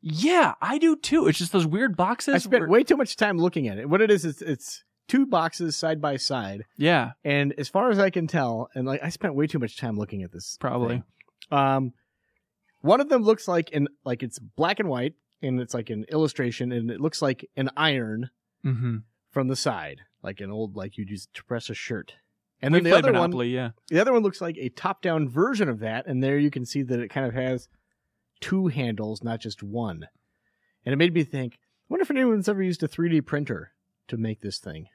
[0.00, 1.26] yeah, I do too.
[1.28, 2.34] It's just those weird boxes.
[2.34, 3.88] I spent where- way too much time looking at it.
[3.88, 6.64] What it is, is it's two boxes side by side.
[6.76, 9.76] yeah, And as far as I can tell, and like I spent way too much
[9.76, 10.56] time looking at this.
[10.60, 10.88] Probably.
[10.88, 11.04] thing.
[11.50, 11.92] Um,
[12.80, 16.04] one of them looks like an like it's black and white, and it's like an
[16.12, 18.30] illustration, and it looks like an iron
[18.64, 18.98] mm-hmm.
[19.30, 22.14] from the side, like an old like you'd use to press a shirt.
[22.60, 23.62] And we then the other Monopoly, yeah.
[23.62, 26.66] one, the other one looks like a top-down version of that, and there you can
[26.66, 27.68] see that it kind of has
[28.40, 30.08] two handles, not just one.
[30.84, 33.72] And it made me think, I wonder if anyone's ever used a 3D printer
[34.08, 34.88] to make this thing.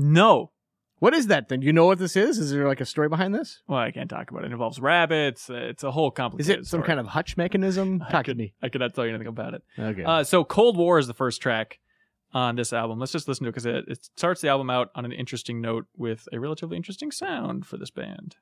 [0.00, 0.52] No,
[1.00, 1.60] What is that then?
[1.60, 2.38] Do you know what this is?
[2.38, 3.62] Is there like a story behind this?
[3.68, 4.46] well, I can't talk about it.
[4.46, 5.50] It involves rabbits.
[5.50, 6.66] It's a whole complicated Is complicated.
[6.66, 8.00] it some kind of hutch mechanism?
[8.10, 8.54] Talk to me.
[8.62, 9.62] I cannot tell you anything about it.
[9.78, 10.04] Okay.
[10.04, 11.78] Uh, so Cold War is the first track
[12.32, 12.98] on this album.
[12.98, 15.60] Let's just listen to it because it, it starts the album out on an interesting
[15.60, 18.36] note with a relatively interesting sound for this band.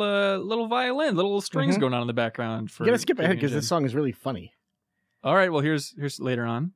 [0.00, 1.80] Little uh, little violin, little strings Mhm.
[1.80, 2.70] going on in the background.
[2.70, 4.54] For you gotta skip ahead because this song is really funny.
[5.22, 6.72] All right, well here's here's later on.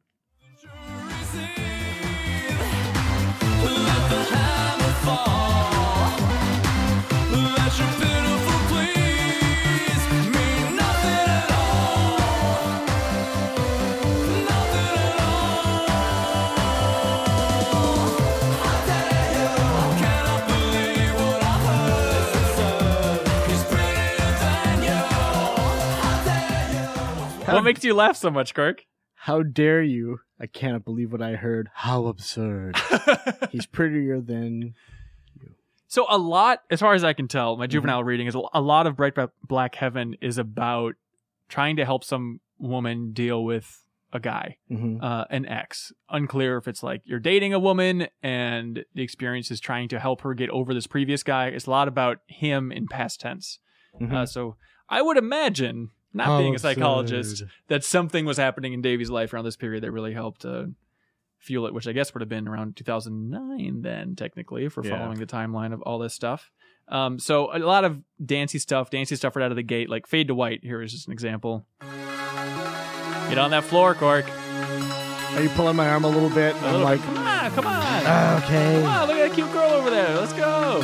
[27.54, 28.82] What makes you laugh so much, Kirk?
[29.14, 30.18] How dare you?
[30.40, 31.70] I cannot believe what I heard.
[31.74, 32.76] How absurd.
[33.50, 34.74] He's prettier than.
[35.40, 35.50] You.
[35.86, 38.08] So a lot, as far as I can tell, my juvenile Mm-hmm.
[38.08, 40.94] reading is a lot of Bright Black Heaven is about
[41.48, 43.80] trying to help some woman deal with
[44.12, 45.02] a guy, Mhm.
[45.02, 45.92] uh, an ex.
[46.08, 50.20] Unclear if it's like you're dating a woman and the experience is trying to help
[50.20, 51.48] her get over this previous guy.
[51.48, 53.58] It's a lot about him in past tense.
[54.00, 54.12] Mhm.
[54.12, 54.56] Uh, so
[54.88, 57.50] I would imagine, not How being a psychologist, absurd.
[57.68, 60.64] that something was happening in Davey's life around this period that really helped uh,
[61.40, 64.96] fuel it, which I guess would have been around 2009 then, technically, for Yeah.
[64.98, 66.50] following the timeline of all this stuff.
[66.88, 70.06] Um, so a lot of dancey stuff, dancey stuff right out of the gate, like
[70.06, 70.60] Fade to White.
[70.62, 71.66] Here is just an example.
[73.28, 74.26] Get on that floor, Cork.
[74.30, 76.54] Are you pulling my arm a little bit?
[76.54, 77.06] A I'm little like, bit.
[77.14, 78.42] come on, come on.
[78.44, 78.82] okay.
[78.82, 80.14] Come on, look at that cute girl over there.
[80.14, 80.82] Let's go.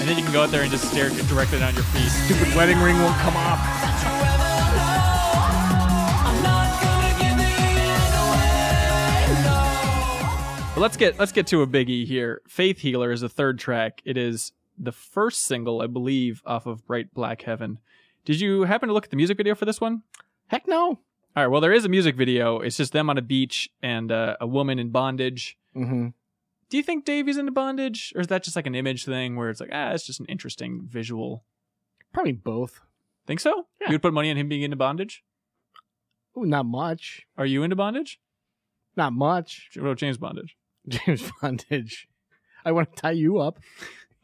[0.00, 2.08] And then you can go out there and just stare directly down your feet.
[2.10, 3.58] Stupid wedding ring won't come off.
[10.78, 12.40] But let's get let's get to a biggie here.
[12.46, 14.00] Faith Healer is the third track.
[14.04, 17.80] It is the first single, I believe, off of Bright Black Heaven.
[18.24, 20.04] Did you happen to look at the music video for this one?
[20.46, 20.86] Heck no.
[20.86, 20.98] All
[21.34, 21.48] right.
[21.48, 22.60] Well, there is a music video.
[22.60, 25.58] It's just them on a beach and uh, a woman in bondage.
[25.74, 26.10] Mm-hmm.
[26.70, 29.50] Do you think Davey's into bondage, or is that just like an image thing where
[29.50, 31.42] it's like, ah, it's just an interesting visual?
[32.12, 32.82] Probably both.
[33.26, 33.66] Think so?
[33.80, 33.88] Yeah.
[33.88, 35.24] You would put money on him being into bondage?
[36.36, 37.26] Ooh, not much.
[37.36, 38.20] Are you into bondage?
[38.96, 39.70] Not much.
[39.74, 40.56] What about James Bondage?
[41.06, 42.08] James Bondage.
[42.64, 43.58] I want to tie you up.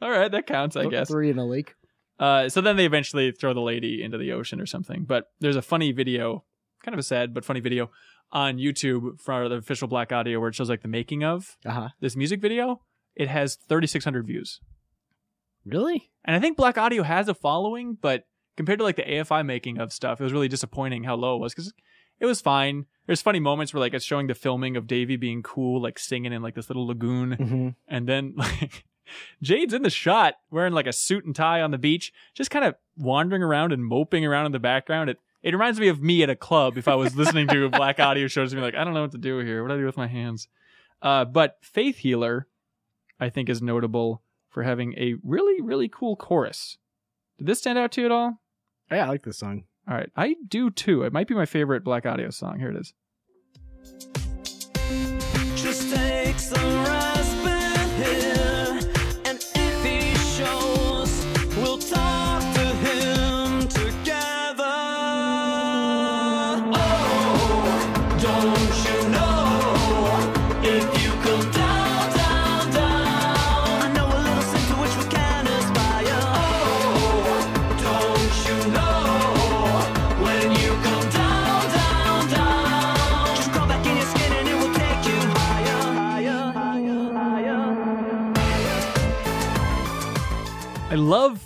[0.02, 1.08] All right, that counts, I Th- guess.
[1.08, 1.74] Three in a lake.
[2.18, 5.04] Uh, so then they eventually throw the lady into the ocean or something.
[5.04, 6.44] But there's a funny video,
[6.82, 7.90] kind of a sad but funny video
[8.32, 11.70] on YouTube for the official Blaqk Audio where it shows like the making of Uh
[11.70, 11.88] huh.
[12.00, 12.80] this music video.
[13.16, 14.60] It has 3,600 views,
[15.64, 16.10] Really?
[16.24, 18.24] and I think Blaqk Audio has a following, but
[18.56, 21.40] compared to like the AFI making of stuff, it was really disappointing how low it
[21.40, 21.72] was because
[22.20, 22.86] it was fine.
[23.06, 26.32] There's funny moments where like it's showing the filming of Davey being cool, like singing
[26.32, 27.68] in like this little lagoon, Mm-hmm.
[27.88, 28.84] and then like
[29.42, 32.64] Jade's in the shot wearing like a suit and tie on the beach, just kind
[32.64, 35.10] of wandering around and moping around in the background.
[35.10, 38.00] It it reminds me of me at a club if I was listening to Blaqk
[38.00, 39.62] Audio shows and be like, I don't know what to do here.
[39.62, 40.48] What do I do with my hands?
[41.02, 42.46] Uh, but Faith Healer,
[43.20, 46.78] I think, is notable for having a really, really cool chorus.
[47.36, 48.40] Did this stand out to you at all?
[48.90, 49.64] Yeah, I like this song.
[49.88, 51.02] All right, I do too.
[51.02, 52.58] It might be my favorite Blaqk Audio song.
[52.58, 52.94] Here it is.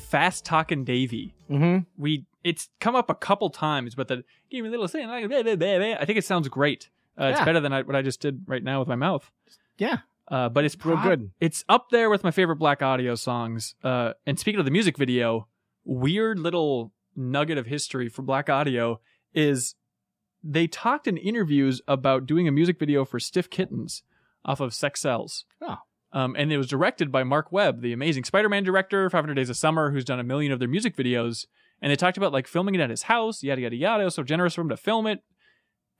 [0.09, 1.35] Fast Talking Davey.
[1.51, 1.79] Mm-hmm.
[1.97, 5.07] We it's come up a couple times, but the give me a little thing.
[5.09, 5.95] like, blah, blah, blah.
[6.01, 6.89] I think it sounds great.
[7.21, 9.31] Uh, It's better than I, what I just did right now with my mouth.
[9.77, 9.99] Yeah.
[10.29, 11.31] Uh, but it's Real prob- good.
[11.41, 13.75] It's up there with my favorite Blaqk Audio songs.
[13.83, 15.49] Uh, and speaking of the music video,
[15.85, 19.01] weird little nugget of history for Blaqk Audio
[19.35, 19.75] is
[20.45, 24.03] they talked in interviews about doing a music video for Stiff Kittens
[24.45, 25.45] off of CexCells.
[25.61, 25.79] Oh.
[26.13, 29.57] Um, and it was directed by Marc Webb, the amazing Spider-Man director, 500 Days of
[29.59, 31.47] Summer, who's done a million of their music videos.
[31.83, 34.11] And they talked about like filming it at his house, yada yada yada.
[34.11, 35.23] So generous for him to film it,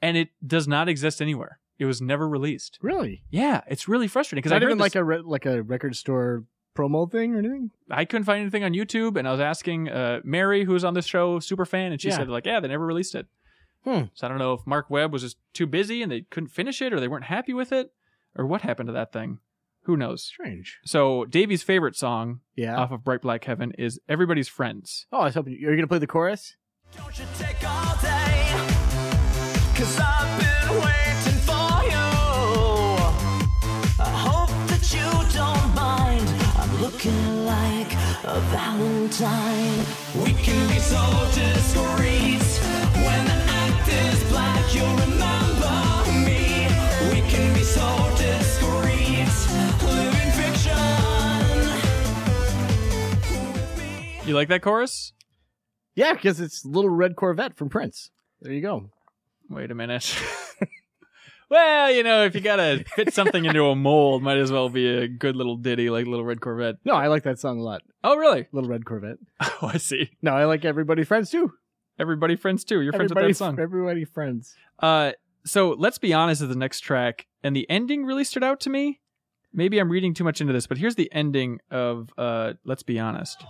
[0.03, 1.61] and it does not exist anywhere.
[1.79, 2.79] It was never released.
[2.83, 3.23] Really?
[3.31, 5.63] Yeah, it's really frustrating because Not I heard even this- like a re- like a
[5.63, 6.45] record store
[6.77, 7.71] promo thing or anything.
[7.91, 10.95] I couldn't find anything on YouTube, and I was asking uh, Mary, who was on
[10.95, 12.17] this show, super fan, and she Yeah.
[12.17, 13.27] said like, yeah, they never released it.
[13.85, 14.05] Hmm.
[14.15, 16.81] So I don't know if Marc Webb was just too busy and they couldn't finish
[16.83, 17.93] it, or they weren't happy with it,
[18.35, 19.39] or what happened to that thing.
[19.89, 20.23] Who knows?
[20.23, 20.79] Strange.
[20.85, 22.77] So Davey's favorite song Yeah.
[22.77, 25.55] off of Bright Black Heaven is "Everybody's Friends." oh, I was hoping.
[25.55, 26.57] Are you gonna play the chorus?
[26.95, 28.53] Don't you take all day?
[29.75, 32.09] Cause I've been waiting for you.
[33.99, 36.29] I hope that you don't mind.
[36.61, 37.91] I'm looking like
[38.25, 39.87] a Valentine.
[40.23, 41.01] We can be so
[41.33, 42.45] discreet.
[43.07, 45.77] When the act is black, you'll remember
[46.29, 46.69] me.
[47.11, 47.87] We can be so
[54.29, 55.15] You like that chorus?
[55.95, 58.11] Yeah, because it's Little Red Corvette from Prince.
[58.43, 58.91] There you go.
[59.49, 60.15] Wait a minute.
[61.51, 64.87] well, you know, if you gotta fit something into a mold, might as well be
[64.87, 66.75] a good little ditty like Little Red Corvette.
[66.85, 67.81] No, I like that song a lot.
[68.05, 68.47] Oh, really?
[68.53, 69.17] Little Red Corvette.
[69.63, 70.11] Oh, I see.
[70.21, 71.55] No, I like Everybody Friends too.
[71.99, 72.83] Everybody friends too.
[72.83, 73.59] You're friends with that song.
[73.59, 74.55] everybody Friends.
[74.79, 75.13] Uh,
[75.47, 78.71] so let's be honest is the next track, and the ending really stood out to
[78.71, 79.01] me.
[79.53, 82.99] Maybe I'm reading too much into this, but here's the ending of uh, Let's Be
[82.99, 83.45] Honest.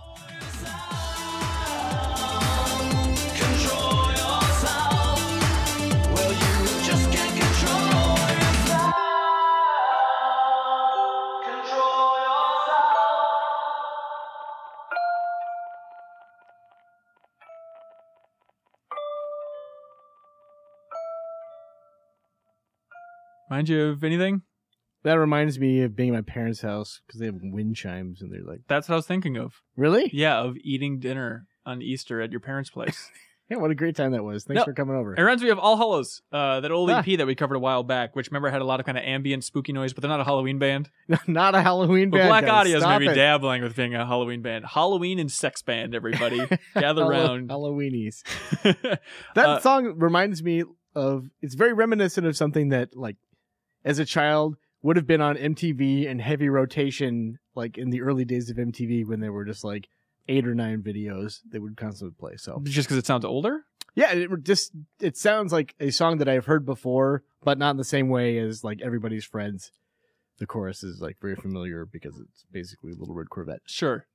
[23.49, 24.43] Mind you of anything?
[25.03, 28.31] That reminds me of being at my parents' house because they have wind chimes and
[28.33, 29.61] they're like, That's what I was thinking of.
[29.77, 30.09] really?
[30.13, 33.09] Yeah, of eating dinner on Easter at your parents' place.
[33.51, 34.43] Yeah, what a great time that was.
[34.43, 35.15] Thanks No, for coming over.
[35.15, 36.99] it reminds me of All Hallows, uh, that old Ah.
[36.99, 39.03] EP that we covered a while back, which remember had a lot of kind of
[39.03, 40.91] ambient, spooky noise, but they're not a Halloween band.
[41.27, 42.29] Not a Halloween But band.
[42.29, 42.67] Black guys.
[42.67, 43.15] Audio's Stop maybe it.
[43.15, 44.65] dabbling with being a Halloween band.
[44.67, 46.41] Halloween and sex band, everybody.
[46.75, 47.49] Gather round.
[47.49, 48.21] Halloweenies.
[48.63, 48.99] That
[49.35, 51.25] Uh, song reminds me of.
[51.41, 53.15] It's very reminiscent of something that, like,
[53.83, 58.25] as a child, would have been on MTV and heavy rotation, like in the early
[58.25, 59.87] days of MTV when there were just like
[60.27, 62.35] eight or nine videos they would constantly play.
[62.37, 63.65] So Just because it sounds older?
[63.95, 67.77] yeah, it just it sounds like a song that I've heard before, but not in
[67.77, 69.71] the same way as like everybody's friends.
[70.37, 73.59] The chorus is like very familiar because it's basically Little Red Corvette.
[73.65, 74.05] Sure.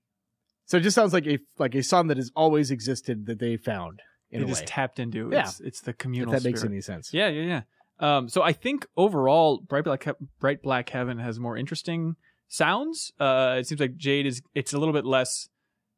[0.66, 3.59] So it just sounds like a like a song that has always existed that they
[3.59, 4.00] found
[4.31, 4.66] in They a just way.
[4.66, 5.29] tapped into.
[5.31, 5.40] Yeah.
[5.40, 7.12] It's, it's the if communal that makes any sense.
[7.12, 7.61] Yeah, yeah, yeah.
[8.00, 12.16] Um, so I think overall, Bright Black, He- Bright Black Heaven has more interesting
[12.48, 13.12] sounds.
[13.20, 15.48] Uh, it seems like Jade is it's a little bit less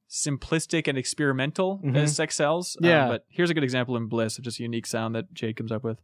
[0.08, 1.96] simplistic and experimental Mhm.
[1.96, 2.76] as CexCells.
[2.82, 3.08] Um, Yeah.
[3.08, 5.72] but here's a good example in Bliss of just a unique sound that Jade comes
[5.72, 5.98] up with.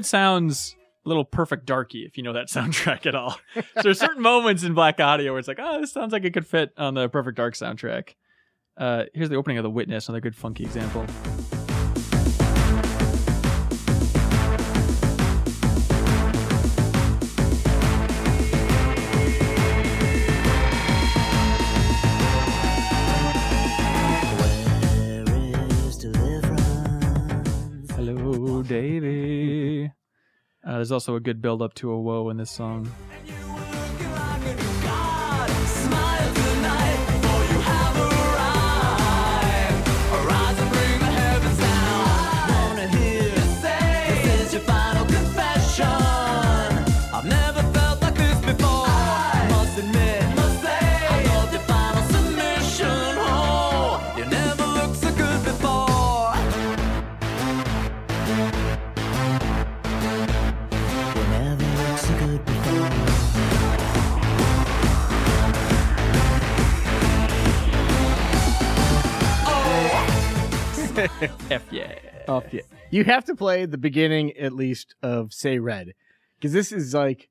[0.00, 3.38] It sounds a little perfect darky if you know that soundtrack at all.
[3.54, 6.32] so there's certain moments in Blaqk Audio where it's like, oh, this sounds like it
[6.32, 8.14] could fit on the Perfect Dark soundtrack.
[8.78, 11.04] Uh, here's the opening of The Witness, another good funky example.
[27.94, 29.19] Hello, Davey.
[30.64, 32.90] Uh, there's also a good build up to a woe in this song.
[71.50, 71.94] F yeah.
[72.28, 72.60] Oh, yeah.
[72.90, 75.94] You have to play the beginning at least of Say Red.
[76.38, 77.28] Because this is like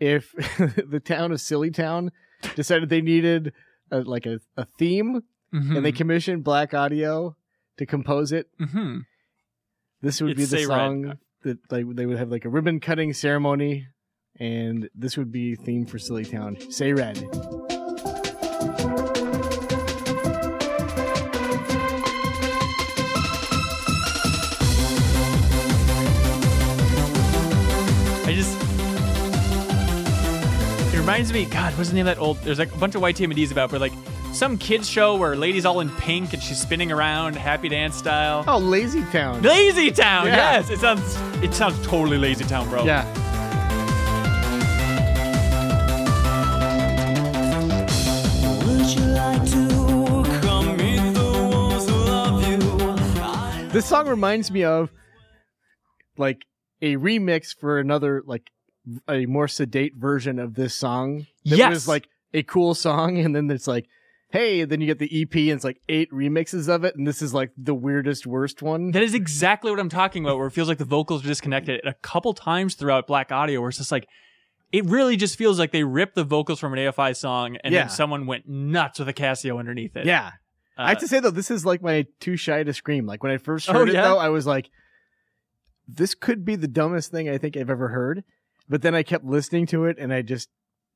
[0.00, 0.32] if
[0.88, 2.10] the town of Sillytown
[2.56, 3.52] decided they needed
[3.90, 5.76] a, like a, a theme Mhm.
[5.76, 7.36] and they commissioned Blaqk Audio
[7.76, 8.48] to compose it.
[8.60, 9.04] Mhm.
[10.02, 10.74] This would It's be the Say Red.
[10.76, 13.86] song that like they would have like a ribbon cutting ceremony
[14.40, 16.72] and this would be theme for Sillytown.
[16.72, 17.24] Say Red.
[31.04, 32.38] Reminds me, God, what's the name of that old?
[32.38, 33.92] There's like a bunch of white TMDs about, but like
[34.32, 38.42] some kids show where ladies all in pink and she's spinning around, happy dance style.
[38.48, 39.42] Oh, Lazy Town.
[39.42, 40.36] Lazy Town, Yeah.
[40.36, 42.84] yes, it sounds it sounds totally Lazy Town, bro.
[42.84, 43.04] Yeah.
[48.66, 53.68] Would you like to come meet the ones who love you?
[53.70, 54.90] This song reminds me of
[56.16, 56.44] like
[56.82, 58.50] a remix for another like
[59.08, 61.26] a more sedate version of this song.
[61.46, 61.70] That Yes.
[61.72, 63.86] was like a cool song, and then it's like,
[64.30, 67.22] hey, then you get the EP and it's like eight remixes of it, and this
[67.22, 68.90] is like the weirdest, worst one.
[68.90, 71.80] That is exactly what I'm talking about, where it feels like the vocals are disconnected
[71.84, 74.08] a couple times throughout Blaqk Audio, where it's just like,
[74.72, 77.82] it really just feels like they ripped the vocals from an AFI song and Yeah.
[77.82, 80.04] then someone went nuts with a Casio underneath it.
[80.04, 80.32] yeah.
[80.76, 83.06] I have to uh, say though, this is like my too shy to scream.
[83.06, 84.02] Like when I first Oh, heard it yeah?
[84.02, 84.68] though, I was like,
[85.86, 88.24] this could be the dumbest thing I think I've ever heard.
[88.68, 90.48] But then I kept listening to it and I just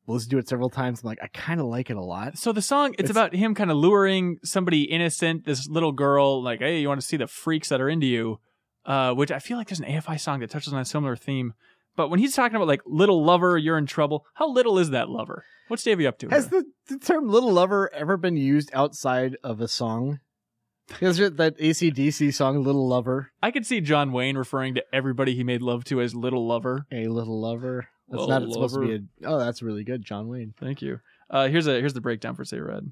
[0.07, 1.02] listened to it several times.
[1.02, 2.38] I'm like, I kind of like it a lot.
[2.38, 6.42] So the song, it's, It's- about him kind of luring somebody innocent, this little girl,
[6.42, 8.40] like, hey, you want to see the freaks that are into you?
[8.87, 11.52] Uh, which I feel like there's an AFI song that touches on a similar theme.
[11.94, 14.24] But when he's talking about like little lover, you're in trouble.
[14.35, 15.44] How little is that lover?
[15.66, 16.28] What's Davey up to?
[16.28, 20.20] Has the, the term little lover ever been used outside of a song?
[21.01, 23.31] Is there that ACDC song, Little Lover?
[23.42, 26.87] I could see John Wayne referring to everybody he made love to as little lover.
[26.90, 27.88] A little lover.
[28.09, 29.29] That's Little not supposed to be a.
[29.29, 30.55] Oh, that's really good, John Wayne.
[30.59, 31.01] Thank you.
[31.28, 32.91] Uh, here's a here's the breakdown for Say Red.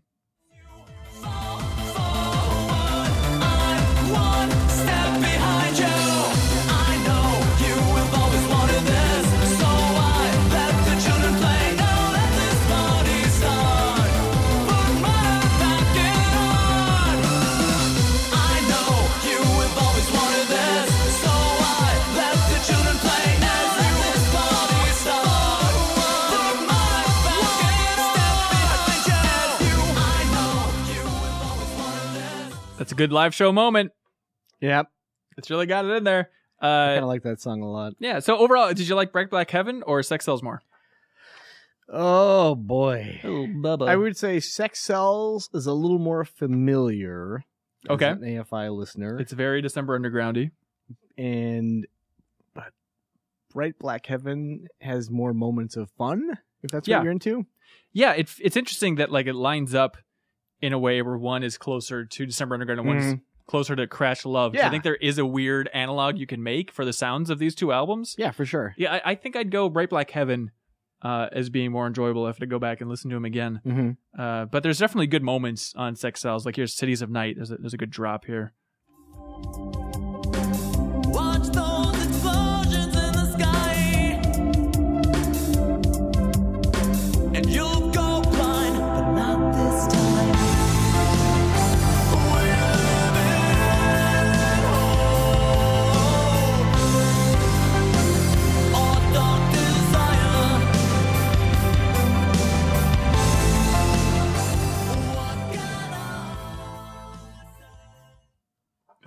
[32.87, 33.91] That's a good live show moment.
[34.61, 34.87] Yep.
[35.37, 36.31] It's really got it in there.
[36.61, 37.95] I Uh, kind of like that song a lot.
[37.99, 38.21] yeah.
[38.21, 40.63] So overall, did you like Bright Black Heaven or CexCells more?
[41.89, 43.21] Oh, boy.
[43.25, 43.89] Oh, Bubba.
[43.89, 47.43] I would say CexCells is a little more familiar.
[47.89, 48.09] as Okay.
[48.11, 49.19] an AFI listener.
[49.19, 50.53] It's very December Undergroundy.
[51.19, 51.89] and
[52.55, 52.73] but
[53.53, 56.39] Bright Black Heaven has more moments of fun.
[56.63, 56.99] If that's Yeah.
[56.99, 57.47] what you're into.
[57.93, 59.97] Yeah, it, it's interesting that like it lines up
[60.61, 63.21] in a way where one is closer to December Underground and one's Mhm.
[63.47, 64.55] closer to Crash Love.
[64.55, 64.67] Yeah.
[64.67, 67.55] I think there is a weird analog you can make for the sounds of these
[67.55, 68.15] two albums.
[68.19, 68.75] Yeah, for sure.
[68.77, 70.51] Yeah, I, I think I'd go Bright Black Heaven
[71.03, 73.61] uh, as being more enjoyable if I to go back and listen to them again.
[73.67, 74.21] Mm-hmm.
[74.21, 76.47] Uh, but there's definitely good moments on CexCells.
[76.47, 77.37] Like here's Cities of Night.
[77.37, 78.55] There's a, there's a good drop here.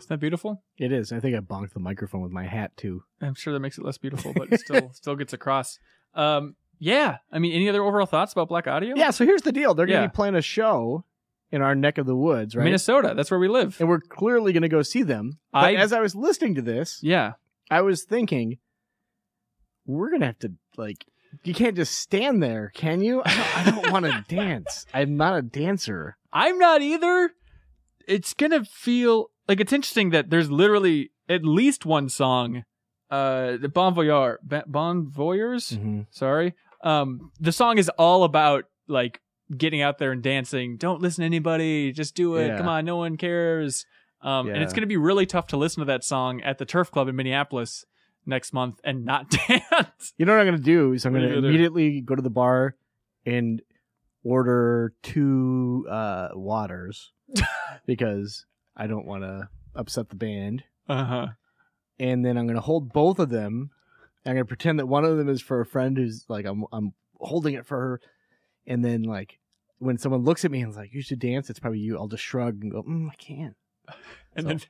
[0.10, 0.62] That beautiful?
[0.78, 1.12] It is.
[1.12, 3.04] I think I bonked the microphone with my hat too.
[3.22, 5.80] I'm sure that makes it less beautiful, but it still still gets across.
[6.16, 7.18] Um, yeah.
[7.32, 8.96] I mean, any other overall thoughts about Blaqk Audio?
[8.98, 9.12] Yeah.
[9.12, 9.74] So here's the deal.
[9.74, 10.08] They're going to Yeah.
[10.08, 11.06] be playing a show
[11.52, 12.64] in our neck of the woods, right?
[12.64, 13.14] Minnesota.
[13.16, 13.78] That's where we live.
[13.80, 15.40] and we're clearly going to go see them.
[15.54, 17.34] But I- as I was listening to this, Yeah.
[17.72, 18.58] I was thinking,
[19.86, 21.06] we're going to have to like.
[21.44, 23.22] You can't just stand there, can you?
[23.24, 24.88] I don't, I don't want to dance.
[24.94, 26.18] I'm not a dancer.
[26.34, 27.32] I'm not either.
[28.08, 32.64] It's gonna feel like it's interesting that there's literally at least one song,
[33.10, 34.38] uh, the Bon Voyeur,
[34.68, 35.74] Bon Voyeurs.
[35.74, 36.02] Mm-hmm.
[36.12, 36.54] Sorry.
[36.84, 39.20] Um, the song is all about like
[39.56, 40.78] getting out there and dancing.
[40.78, 41.92] Don't listen to anybody.
[41.92, 42.48] Just do it.
[42.48, 42.58] Yeah.
[42.58, 43.86] Come on, no one cares.
[44.22, 46.92] Um, and it's gonna be really tough to listen to that song at the Turf
[46.92, 47.86] Club in Minneapolis
[48.26, 50.14] next month and not dance.
[50.18, 51.48] You know what I'm going to do is I'm going to you gonna do?
[51.48, 52.76] immediately go to the bar
[53.26, 53.62] and
[54.24, 57.12] order two uh, waters
[57.86, 58.46] because
[58.80, 60.64] I don't want to upset the band.
[60.88, 61.28] Uh huh.
[62.00, 63.70] And then I'm going to hold both of them.
[64.26, 66.64] I'm going to pretend that one of them is for a friend who's like I'm
[66.72, 68.02] I'm holding it for her.
[68.66, 69.38] And then like
[69.80, 71.98] when someone looks at me and is like, "You should dance," it's probably you.
[71.98, 73.56] I'll just shrug and go, mm, "I can't."
[74.36, 74.62] And So- then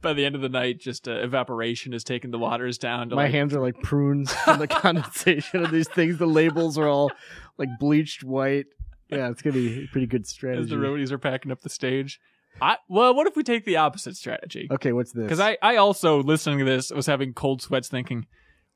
[0.00, 3.08] by the end of the night, just uh, evaporation has taken the waters down.
[3.08, 6.18] My like, hands are like prunes from the condensation of these things.
[6.18, 7.10] The labels are all
[7.58, 8.66] like bleached white.
[9.08, 10.62] Yeah, it's gonna be a pretty good strategy.
[10.62, 12.20] as the roadies are packing up the stage.
[12.60, 14.68] I well, what if we take the opposite strategy?
[14.70, 15.24] Okay, what's this?
[15.24, 18.26] Because I, I also listening to this was having cold sweats, thinking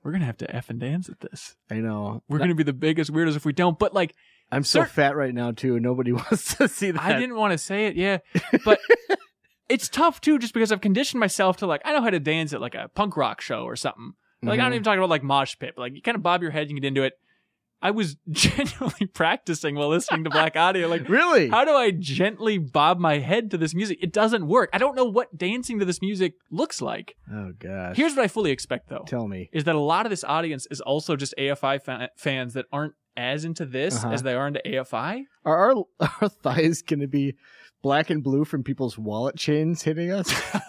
[0.02, 1.56] we're gonna have to f and dance at this.
[1.70, 3.78] I know We're gonna be the biggest weirdos if we don't.
[3.78, 4.14] But like,
[4.50, 5.74] I'm so Sir- fat right now too.
[5.76, 7.02] and Nobody wants to see that.
[7.02, 8.18] I didn't want to say it, yeah,
[8.64, 8.80] but
[9.68, 12.52] it's tough too, just because I've conditioned myself to like I know how to dance
[12.52, 14.12] at like a punk rock show or something.
[14.42, 14.74] Like I don't Mhm.
[14.76, 16.80] even talk about like mosh pit, but like you kind of bob your head and
[16.80, 17.14] get into it.
[17.80, 21.48] I was genuinely practicing while listening to Blaqk Audio, like Really?
[21.48, 23.98] How do I gently bob my head to this music?
[24.02, 24.70] It doesn't work.
[24.72, 27.14] I don't know what dancing to this music looks like.
[27.32, 27.96] oh gosh.
[27.96, 29.04] Here's what I fully expect though.
[29.06, 29.48] Tell me.
[29.52, 32.94] Is that a lot of this audience is also just AFI fa- fans that aren't
[33.16, 34.12] as into this Uh-huh.
[34.12, 35.22] as they are into AFI?
[35.44, 35.84] Are our
[36.20, 37.34] our thighs going to be
[37.82, 40.32] black and blue from people's wallet chains hitting us?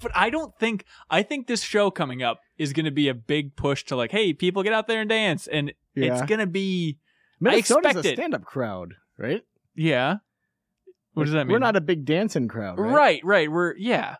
[0.00, 3.14] but I don't think I think this show coming up is going to be a
[3.14, 6.46] big push to like, hey, people get out there and dance and it's going to
[6.46, 6.98] be
[7.40, 8.16] Minnesota's expect a it.
[8.16, 9.42] stand-up crowd, right?
[9.74, 10.16] yeah.
[11.14, 11.52] What does that mean?
[11.52, 12.92] We're not a big dancing crowd, right?
[12.92, 13.50] right, right.
[13.50, 14.16] We're yeah.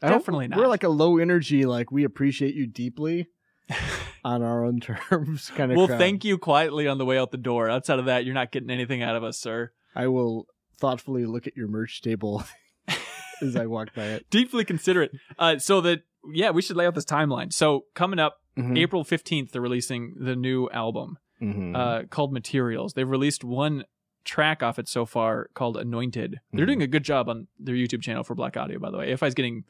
[0.00, 0.58] I definitely not.
[0.58, 3.26] We're like a low energy, like we appreciate you deeply
[4.24, 5.76] on our own terms kind of.
[5.76, 5.98] We'll crowd.
[5.98, 7.68] thank you quietly on the way out the door.
[7.68, 9.72] Outside of that, you're not getting anything out of us, sir.
[9.96, 10.46] I will
[10.78, 12.44] thoughtfully look at your merch table
[13.42, 14.26] as I walk by it.
[14.30, 15.12] Deeply considerate.
[15.38, 16.02] Uh, so that
[16.32, 17.52] yeah, we should lay out this timeline.
[17.52, 18.76] So coming up, Mhm.
[18.78, 21.76] April fifteenth, they're releasing the new album Mhm.
[21.76, 22.94] uh, called Materials.
[22.94, 23.84] They've released one
[24.24, 26.40] track off it so far called Anointed.
[26.52, 26.68] They're Mhm.
[26.68, 29.12] doing a good job on their YouTube channel for Blaqk Audio, by the way.
[29.12, 29.64] AFI is getting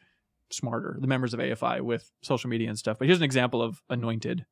[0.51, 2.99] smarter, the members of AFI with social media and stuff.
[2.99, 4.47] But here's an example of Anointed.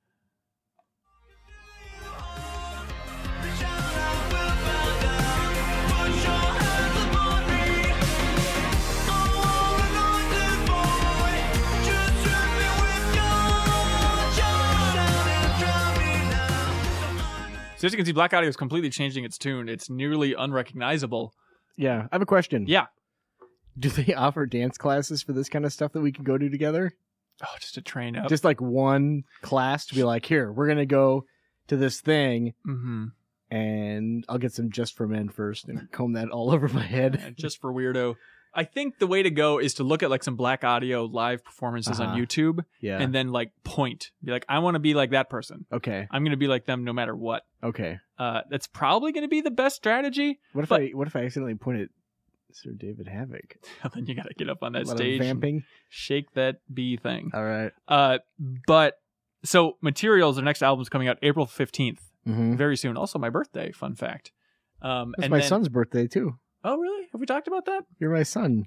[17.87, 19.69] So as you can see, Blaqk Audio is completely changing its tune.
[19.69, 21.33] It's nearly unrecognizable.
[21.77, 22.65] yeah, I have a question.
[22.67, 22.87] Yeah.
[23.79, 26.49] Do they offer dance classes for this kind of stuff that we can go to
[26.49, 26.93] together?
[27.45, 28.29] Oh, just a train up.
[28.29, 31.27] Just like one class to be like, here, we're gonna go
[31.69, 33.07] to this thing, hmm
[33.49, 37.35] and I'll get some just for men first and comb that all over my head.
[37.39, 38.17] just for weirdo.
[38.57, 41.45] I think the way to go is to look at like some Blaqk Audio live
[41.45, 42.17] performances on Uh-huh.
[42.17, 42.99] YouTube Yeah.
[42.99, 44.11] and then like point.
[44.25, 45.67] Be like, I want to be like that person.
[45.73, 46.09] okay.
[46.11, 47.43] I'm going to be like them no matter what.
[47.63, 47.99] Okay.
[48.19, 50.41] Uh, that's probably going to be the best strategy.
[50.55, 51.89] What if But- I what if I accidentally point at
[52.53, 53.93] Sir David Havok?
[53.95, 55.65] then you got to get up on that stage, and vamping.
[55.91, 57.31] shake that bee thing.
[57.35, 57.73] All right.
[57.87, 58.19] Uh,
[58.67, 58.95] but
[59.45, 62.57] so Materials, their next album's coming out April 15th, Mm-hmm.
[62.57, 62.97] very soon.
[62.97, 64.33] Also my birthday, fun fact.
[64.83, 66.39] Um, It's and my then- son's birthday too.
[66.67, 67.07] Oh, really?
[67.13, 67.85] Have we talked about that?
[68.01, 68.65] You're my son.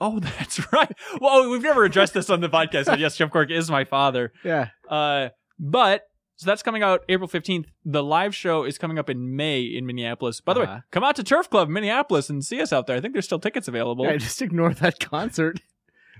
[0.00, 0.92] Oh, that's right.
[1.20, 4.32] Well, we've never addressed this on the podcast, but yes, Jeff Cork is my father.
[4.44, 4.68] Yeah.
[4.88, 5.28] Uh,
[5.58, 6.02] but
[6.36, 7.66] so that's coming out April 15th.
[7.84, 10.40] The live show is coming up in May in Minneapolis.
[10.40, 10.72] By the Uh-huh.
[10.76, 12.96] way, come out to Turf Club Minneapolis and see us out there.
[12.96, 14.04] I think there's still tickets available.
[14.06, 15.60] Yeah, just ignore that concert.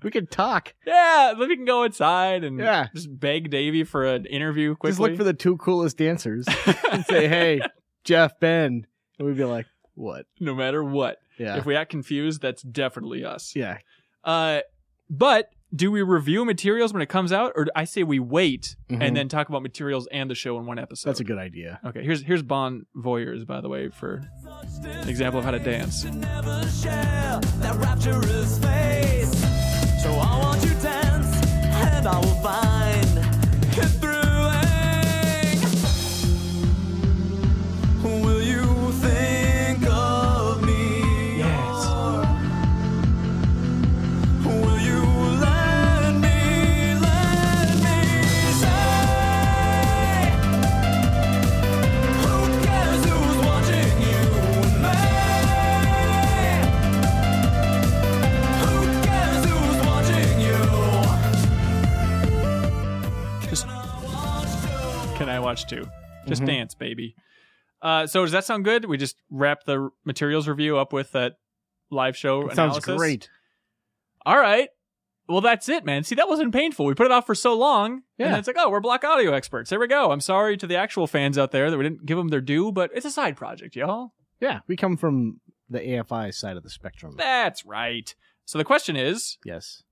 [0.02, 0.72] We could talk.
[0.86, 2.86] Yeah, we can go inside and Yeah.
[2.94, 4.92] just beg Davey for an interview quickly.
[4.92, 6.46] Just look for the two coolest dancers
[6.90, 7.60] and say, "Hey,
[8.02, 8.86] Jeff, Ben,"
[9.18, 11.18] and we'd be like, "What?" no matter what.
[11.38, 11.56] Yeah.
[11.56, 13.54] If we act confused, that's definitely us.
[13.56, 13.78] yeah.
[14.24, 14.60] Uh,
[15.08, 19.02] but do we review materials when it comes out, or I say we wait Mhm.
[19.02, 21.08] and then talk about materials and the show in one episode?
[21.08, 21.80] That's a good idea.
[21.84, 24.22] Okay, here's here's Bon Voyeurs, by the way, for
[24.84, 26.04] an example of how to dance.
[26.04, 29.30] never share that rapturous face.
[30.02, 32.69] So I want you dance, and I will find
[65.50, 65.90] can I watch two?
[66.28, 66.46] Just Mhm.
[66.46, 67.14] dance, baby.
[67.82, 68.84] Uh, so does that sound good?
[68.84, 71.36] We just wrap the materials review up with that
[71.90, 73.30] live show It sounds great.
[74.26, 74.68] All right.
[75.28, 76.02] Well, that's it, man.
[76.04, 76.84] See, that wasn't painful.
[76.86, 78.30] We put it off for so long, and Yeah.
[78.30, 79.70] then it's like, oh, we're Blaqk Audio experts.
[79.70, 80.10] There we go.
[80.10, 82.72] I'm sorry to the actual fans out there that we didn't give them their due,
[82.72, 84.12] but it's a side project, y'all.
[84.40, 87.14] Yeah, we come from the AFI side of the spectrum.
[87.16, 88.12] That's right.
[88.44, 89.84] So the question is, Yes.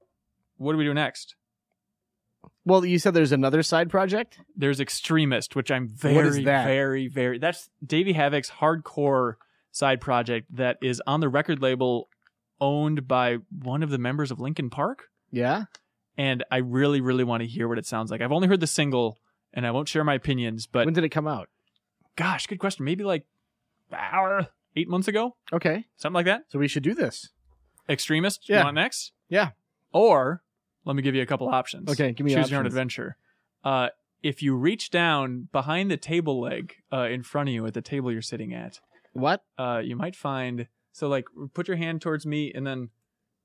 [0.57, 1.37] what do we do next?
[2.69, 4.39] Well, you said there's another side project.
[4.55, 6.67] There's XTRMST, which I'm very, What is that?
[6.67, 7.39] very, very.
[7.39, 9.35] That's Davey Havok's hardcore
[9.73, 12.11] side project that is on the record label
[12.61, 15.05] owned by one of the members of Linkin Park.
[15.31, 15.65] Yeah.
[16.19, 18.21] And I really, really want to hear what it sounds like.
[18.21, 19.19] I've only heard the single,
[19.55, 20.67] and I won't share my opinions.
[20.67, 21.49] But when did it come out?
[22.17, 22.85] gosh, good question.
[22.85, 23.25] Maybe like
[23.93, 24.43] uh,
[24.77, 26.43] eight months ago, Okay, something like that.
[26.49, 27.31] so we should do this.
[27.89, 28.59] XTRMST, Yeah.
[28.59, 29.13] you want next?
[29.31, 29.51] Yeah.
[29.93, 30.43] Or
[30.89, 31.89] let me give you a couple options.
[31.91, 33.17] Okay, give me choose your own adventure.
[33.63, 33.89] Uh,
[34.23, 37.83] if you reach down behind the table leg uh, in front of you at the
[37.83, 38.81] table you're sitting at,
[39.13, 39.45] What?
[39.59, 42.89] uh, you might find so like put your hand towards me and then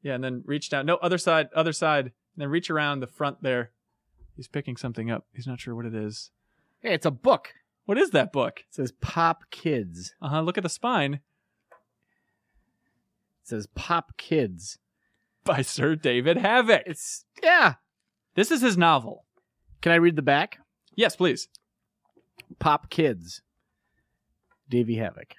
[0.01, 0.85] yeah, and then reach down.
[0.85, 3.71] No, other side, other side, and then reach around the front there.
[4.35, 5.25] He's picking something up.
[5.33, 6.31] He's not sure what it is.
[6.81, 7.53] Hey, it's a book.
[7.85, 8.61] What is that book?
[8.69, 10.15] It says Pop Kids.
[10.21, 10.41] Uh huh.
[10.41, 11.21] Look at the spine It
[13.43, 14.77] says Pop Kids.
[15.45, 16.83] by Sir David Havok.
[16.85, 17.75] It's yeah.
[18.35, 19.25] This is his novel.
[19.81, 20.59] Can I read the back?
[20.95, 21.49] Yes, please.
[22.59, 23.41] Pop Kids.
[24.69, 25.33] Davey Havok.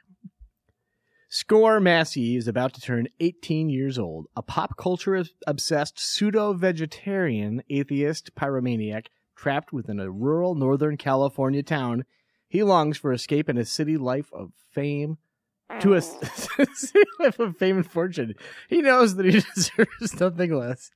[1.28, 7.62] Score Massey is about to turn 18 years old, a pop culture obsessed pseudo vegetarian
[7.70, 12.04] atheist pyromaniac trapped within a rural Northern California town.
[12.46, 15.18] He longs for escape in a city life of fame.
[15.80, 16.00] To a
[16.74, 18.34] city life of fame and fortune.
[18.68, 20.90] He knows that he deserves nothing less.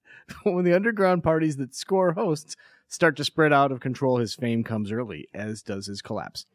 [0.44, 2.56] But when the underground parties that Score hosts
[2.88, 6.46] start to spread out of control, his fame comes early, as does his collapse.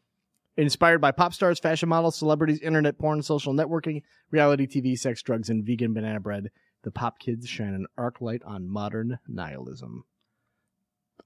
[0.56, 5.50] Inspired by pop stars, fashion models, celebrities, internet porn, social networking, reality TV, sex, drugs,
[5.50, 6.50] and vegan banana bread,
[6.82, 10.04] the pop kids shine an arc light on modern nihilism.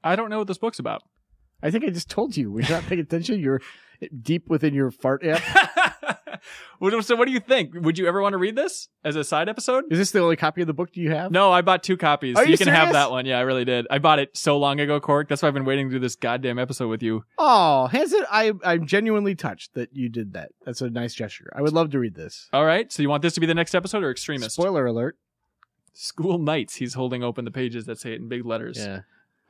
[0.02, 1.02] I don't know what this book's about.
[1.62, 2.52] I think I just told you.
[2.52, 3.60] When you're not paying attention, you're
[4.22, 6.17] deep within your fart app.
[7.00, 7.74] So, what do you think?
[7.74, 9.84] Would you ever want to read this as a side episode?
[9.90, 11.32] Is this the only copy of the book do you have?
[11.32, 12.36] No, I bought two copies.
[12.36, 13.26] Are you, you can have that one.
[13.26, 13.86] Yeah, I really did.
[13.90, 15.28] I bought it so long ago, Cork.
[15.28, 17.24] That's why I've been waiting to do this goddamn episode with you.
[17.36, 18.24] Oh, has it?
[18.30, 20.50] I, I'm genuinely touched that you did that.
[20.64, 21.50] That's a nice gesture.
[21.56, 22.48] I would love to read this.
[22.52, 22.92] All right.
[22.92, 24.52] So you want this to be the next episode or XTRMST?
[24.52, 25.16] Spoiler alert.
[25.94, 26.76] School nights.
[26.76, 28.78] He's holding open the pages that say it in big letters.
[28.78, 29.00] Yeah.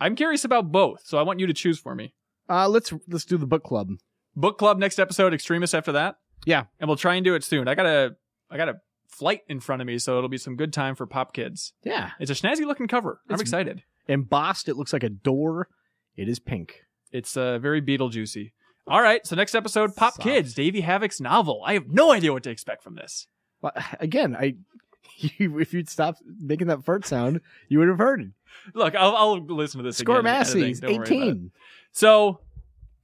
[0.01, 2.14] I'm curious about both, so I want you to choose for me.
[2.49, 3.91] Uh, let's let's do the book club.
[4.35, 6.16] Book club next episode, XTRMST after that.
[6.49, 6.64] Yeah.
[6.80, 7.68] and we'll try and do it soon.
[7.68, 8.16] I got a
[8.51, 11.07] I got a flight in front of me, so it'll be some good time for
[11.07, 11.74] pop kids.
[11.84, 12.11] Yeah.
[12.18, 13.20] It's a snazzy looking cover.
[13.28, 13.82] I'm excited.
[14.09, 15.68] Embossed, it looks like a door.
[16.16, 16.84] It is pink.
[17.12, 18.53] It's uh, very Beetlejuicy.
[18.86, 20.22] All right, so next episode, Pop Soft.
[20.22, 21.62] Kids, Davey Havok's novel.
[21.66, 23.26] I have no idea what to expect from this.
[23.61, 24.55] But again, I
[25.18, 28.28] you, if you'd stopped making that fart sound, you would have heard it.
[28.74, 30.34] Look, I'll, I'll listen to this Score again.
[30.34, 30.61] in editing.
[30.61, 31.30] Massey's Don't worry about it.
[31.30, 31.51] 18.
[31.92, 32.40] So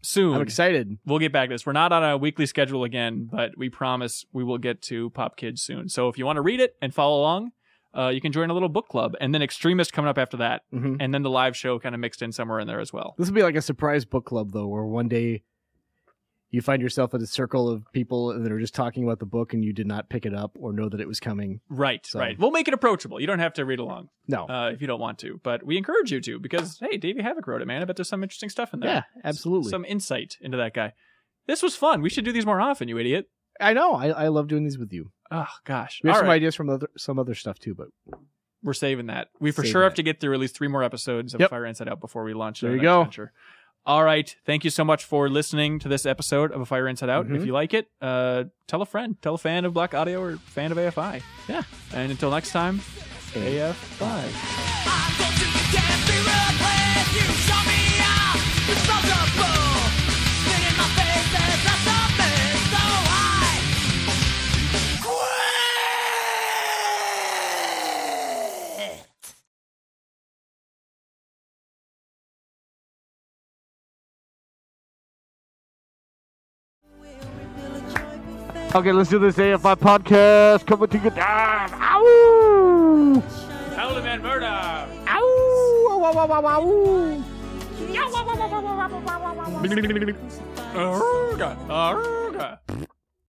[0.05, 0.98] soon, I'm excited.
[1.07, 1.66] we'll get back to this.
[1.66, 5.36] We're not on a weekly schedule again, but we promise we will get to Pop
[5.36, 5.88] Kids soon.
[5.88, 7.50] So if you want to read it and follow along,
[7.96, 10.62] uh, you can join a little book club, and then XTRMST coming up after that,
[10.72, 10.96] Mhm.
[11.00, 13.14] and then the live show kind of mixed in somewhere in there as well.
[13.18, 15.42] This will be like a surprise book club, though, where one day
[16.55, 19.52] you find yourself in a circle of people that are just talking about the book
[19.52, 21.61] and you did not pick it up or know that it was coming.
[21.68, 22.38] Right, So- right.
[22.38, 23.20] We'll make it approachable.
[23.20, 24.46] You don't have to read along No.
[24.46, 27.46] uh, if you don't want to, but we encourage you to because hey, Davey Havok
[27.46, 27.82] wrote it, man.
[27.82, 28.90] I bet there's some interesting stuff in there.
[28.90, 29.70] yeah, absolutely.
[29.70, 30.92] Some insight into that guy.
[31.46, 32.00] This was fun.
[32.00, 33.28] We should do these more often, you idiot.
[33.61, 33.94] I know.
[33.94, 35.11] I, I love doing these with you.
[35.30, 36.00] Oh gosh.
[36.02, 36.34] We have All some right.
[36.36, 37.88] ideas from other, some other stuff too, but
[38.62, 39.28] We're saving that.
[39.40, 39.96] We for Save sure have that.
[39.96, 41.50] to get through at least three more episodes of Yep.
[41.50, 42.61] Fire Inside Out before we launch.
[42.62, 43.02] There you go.
[43.02, 43.32] Venture.
[43.87, 44.35] All right.
[44.47, 47.28] Thank you so much for listening to this episode of A Fire Inside Out.
[47.28, 47.37] Mhm.
[47.37, 50.37] If you like it, uh, tell a friend, tell a fan of Blaqk Audio or
[50.39, 51.20] fan of AFI.
[51.49, 51.62] Yeah.
[51.93, 52.80] And until next time,
[53.35, 53.74] Hey.
[78.75, 80.66] Okay, let's do this AFI podcast.
[80.66, 81.70] Coming to you down.
[81.75, 83.22] Ow!
[83.77, 84.47] Howling and murder.
[84.47, 85.99] Ow!
[86.01, 87.22] Wow, wow, wow, wow.
[90.75, 92.59] Aruga, aruga.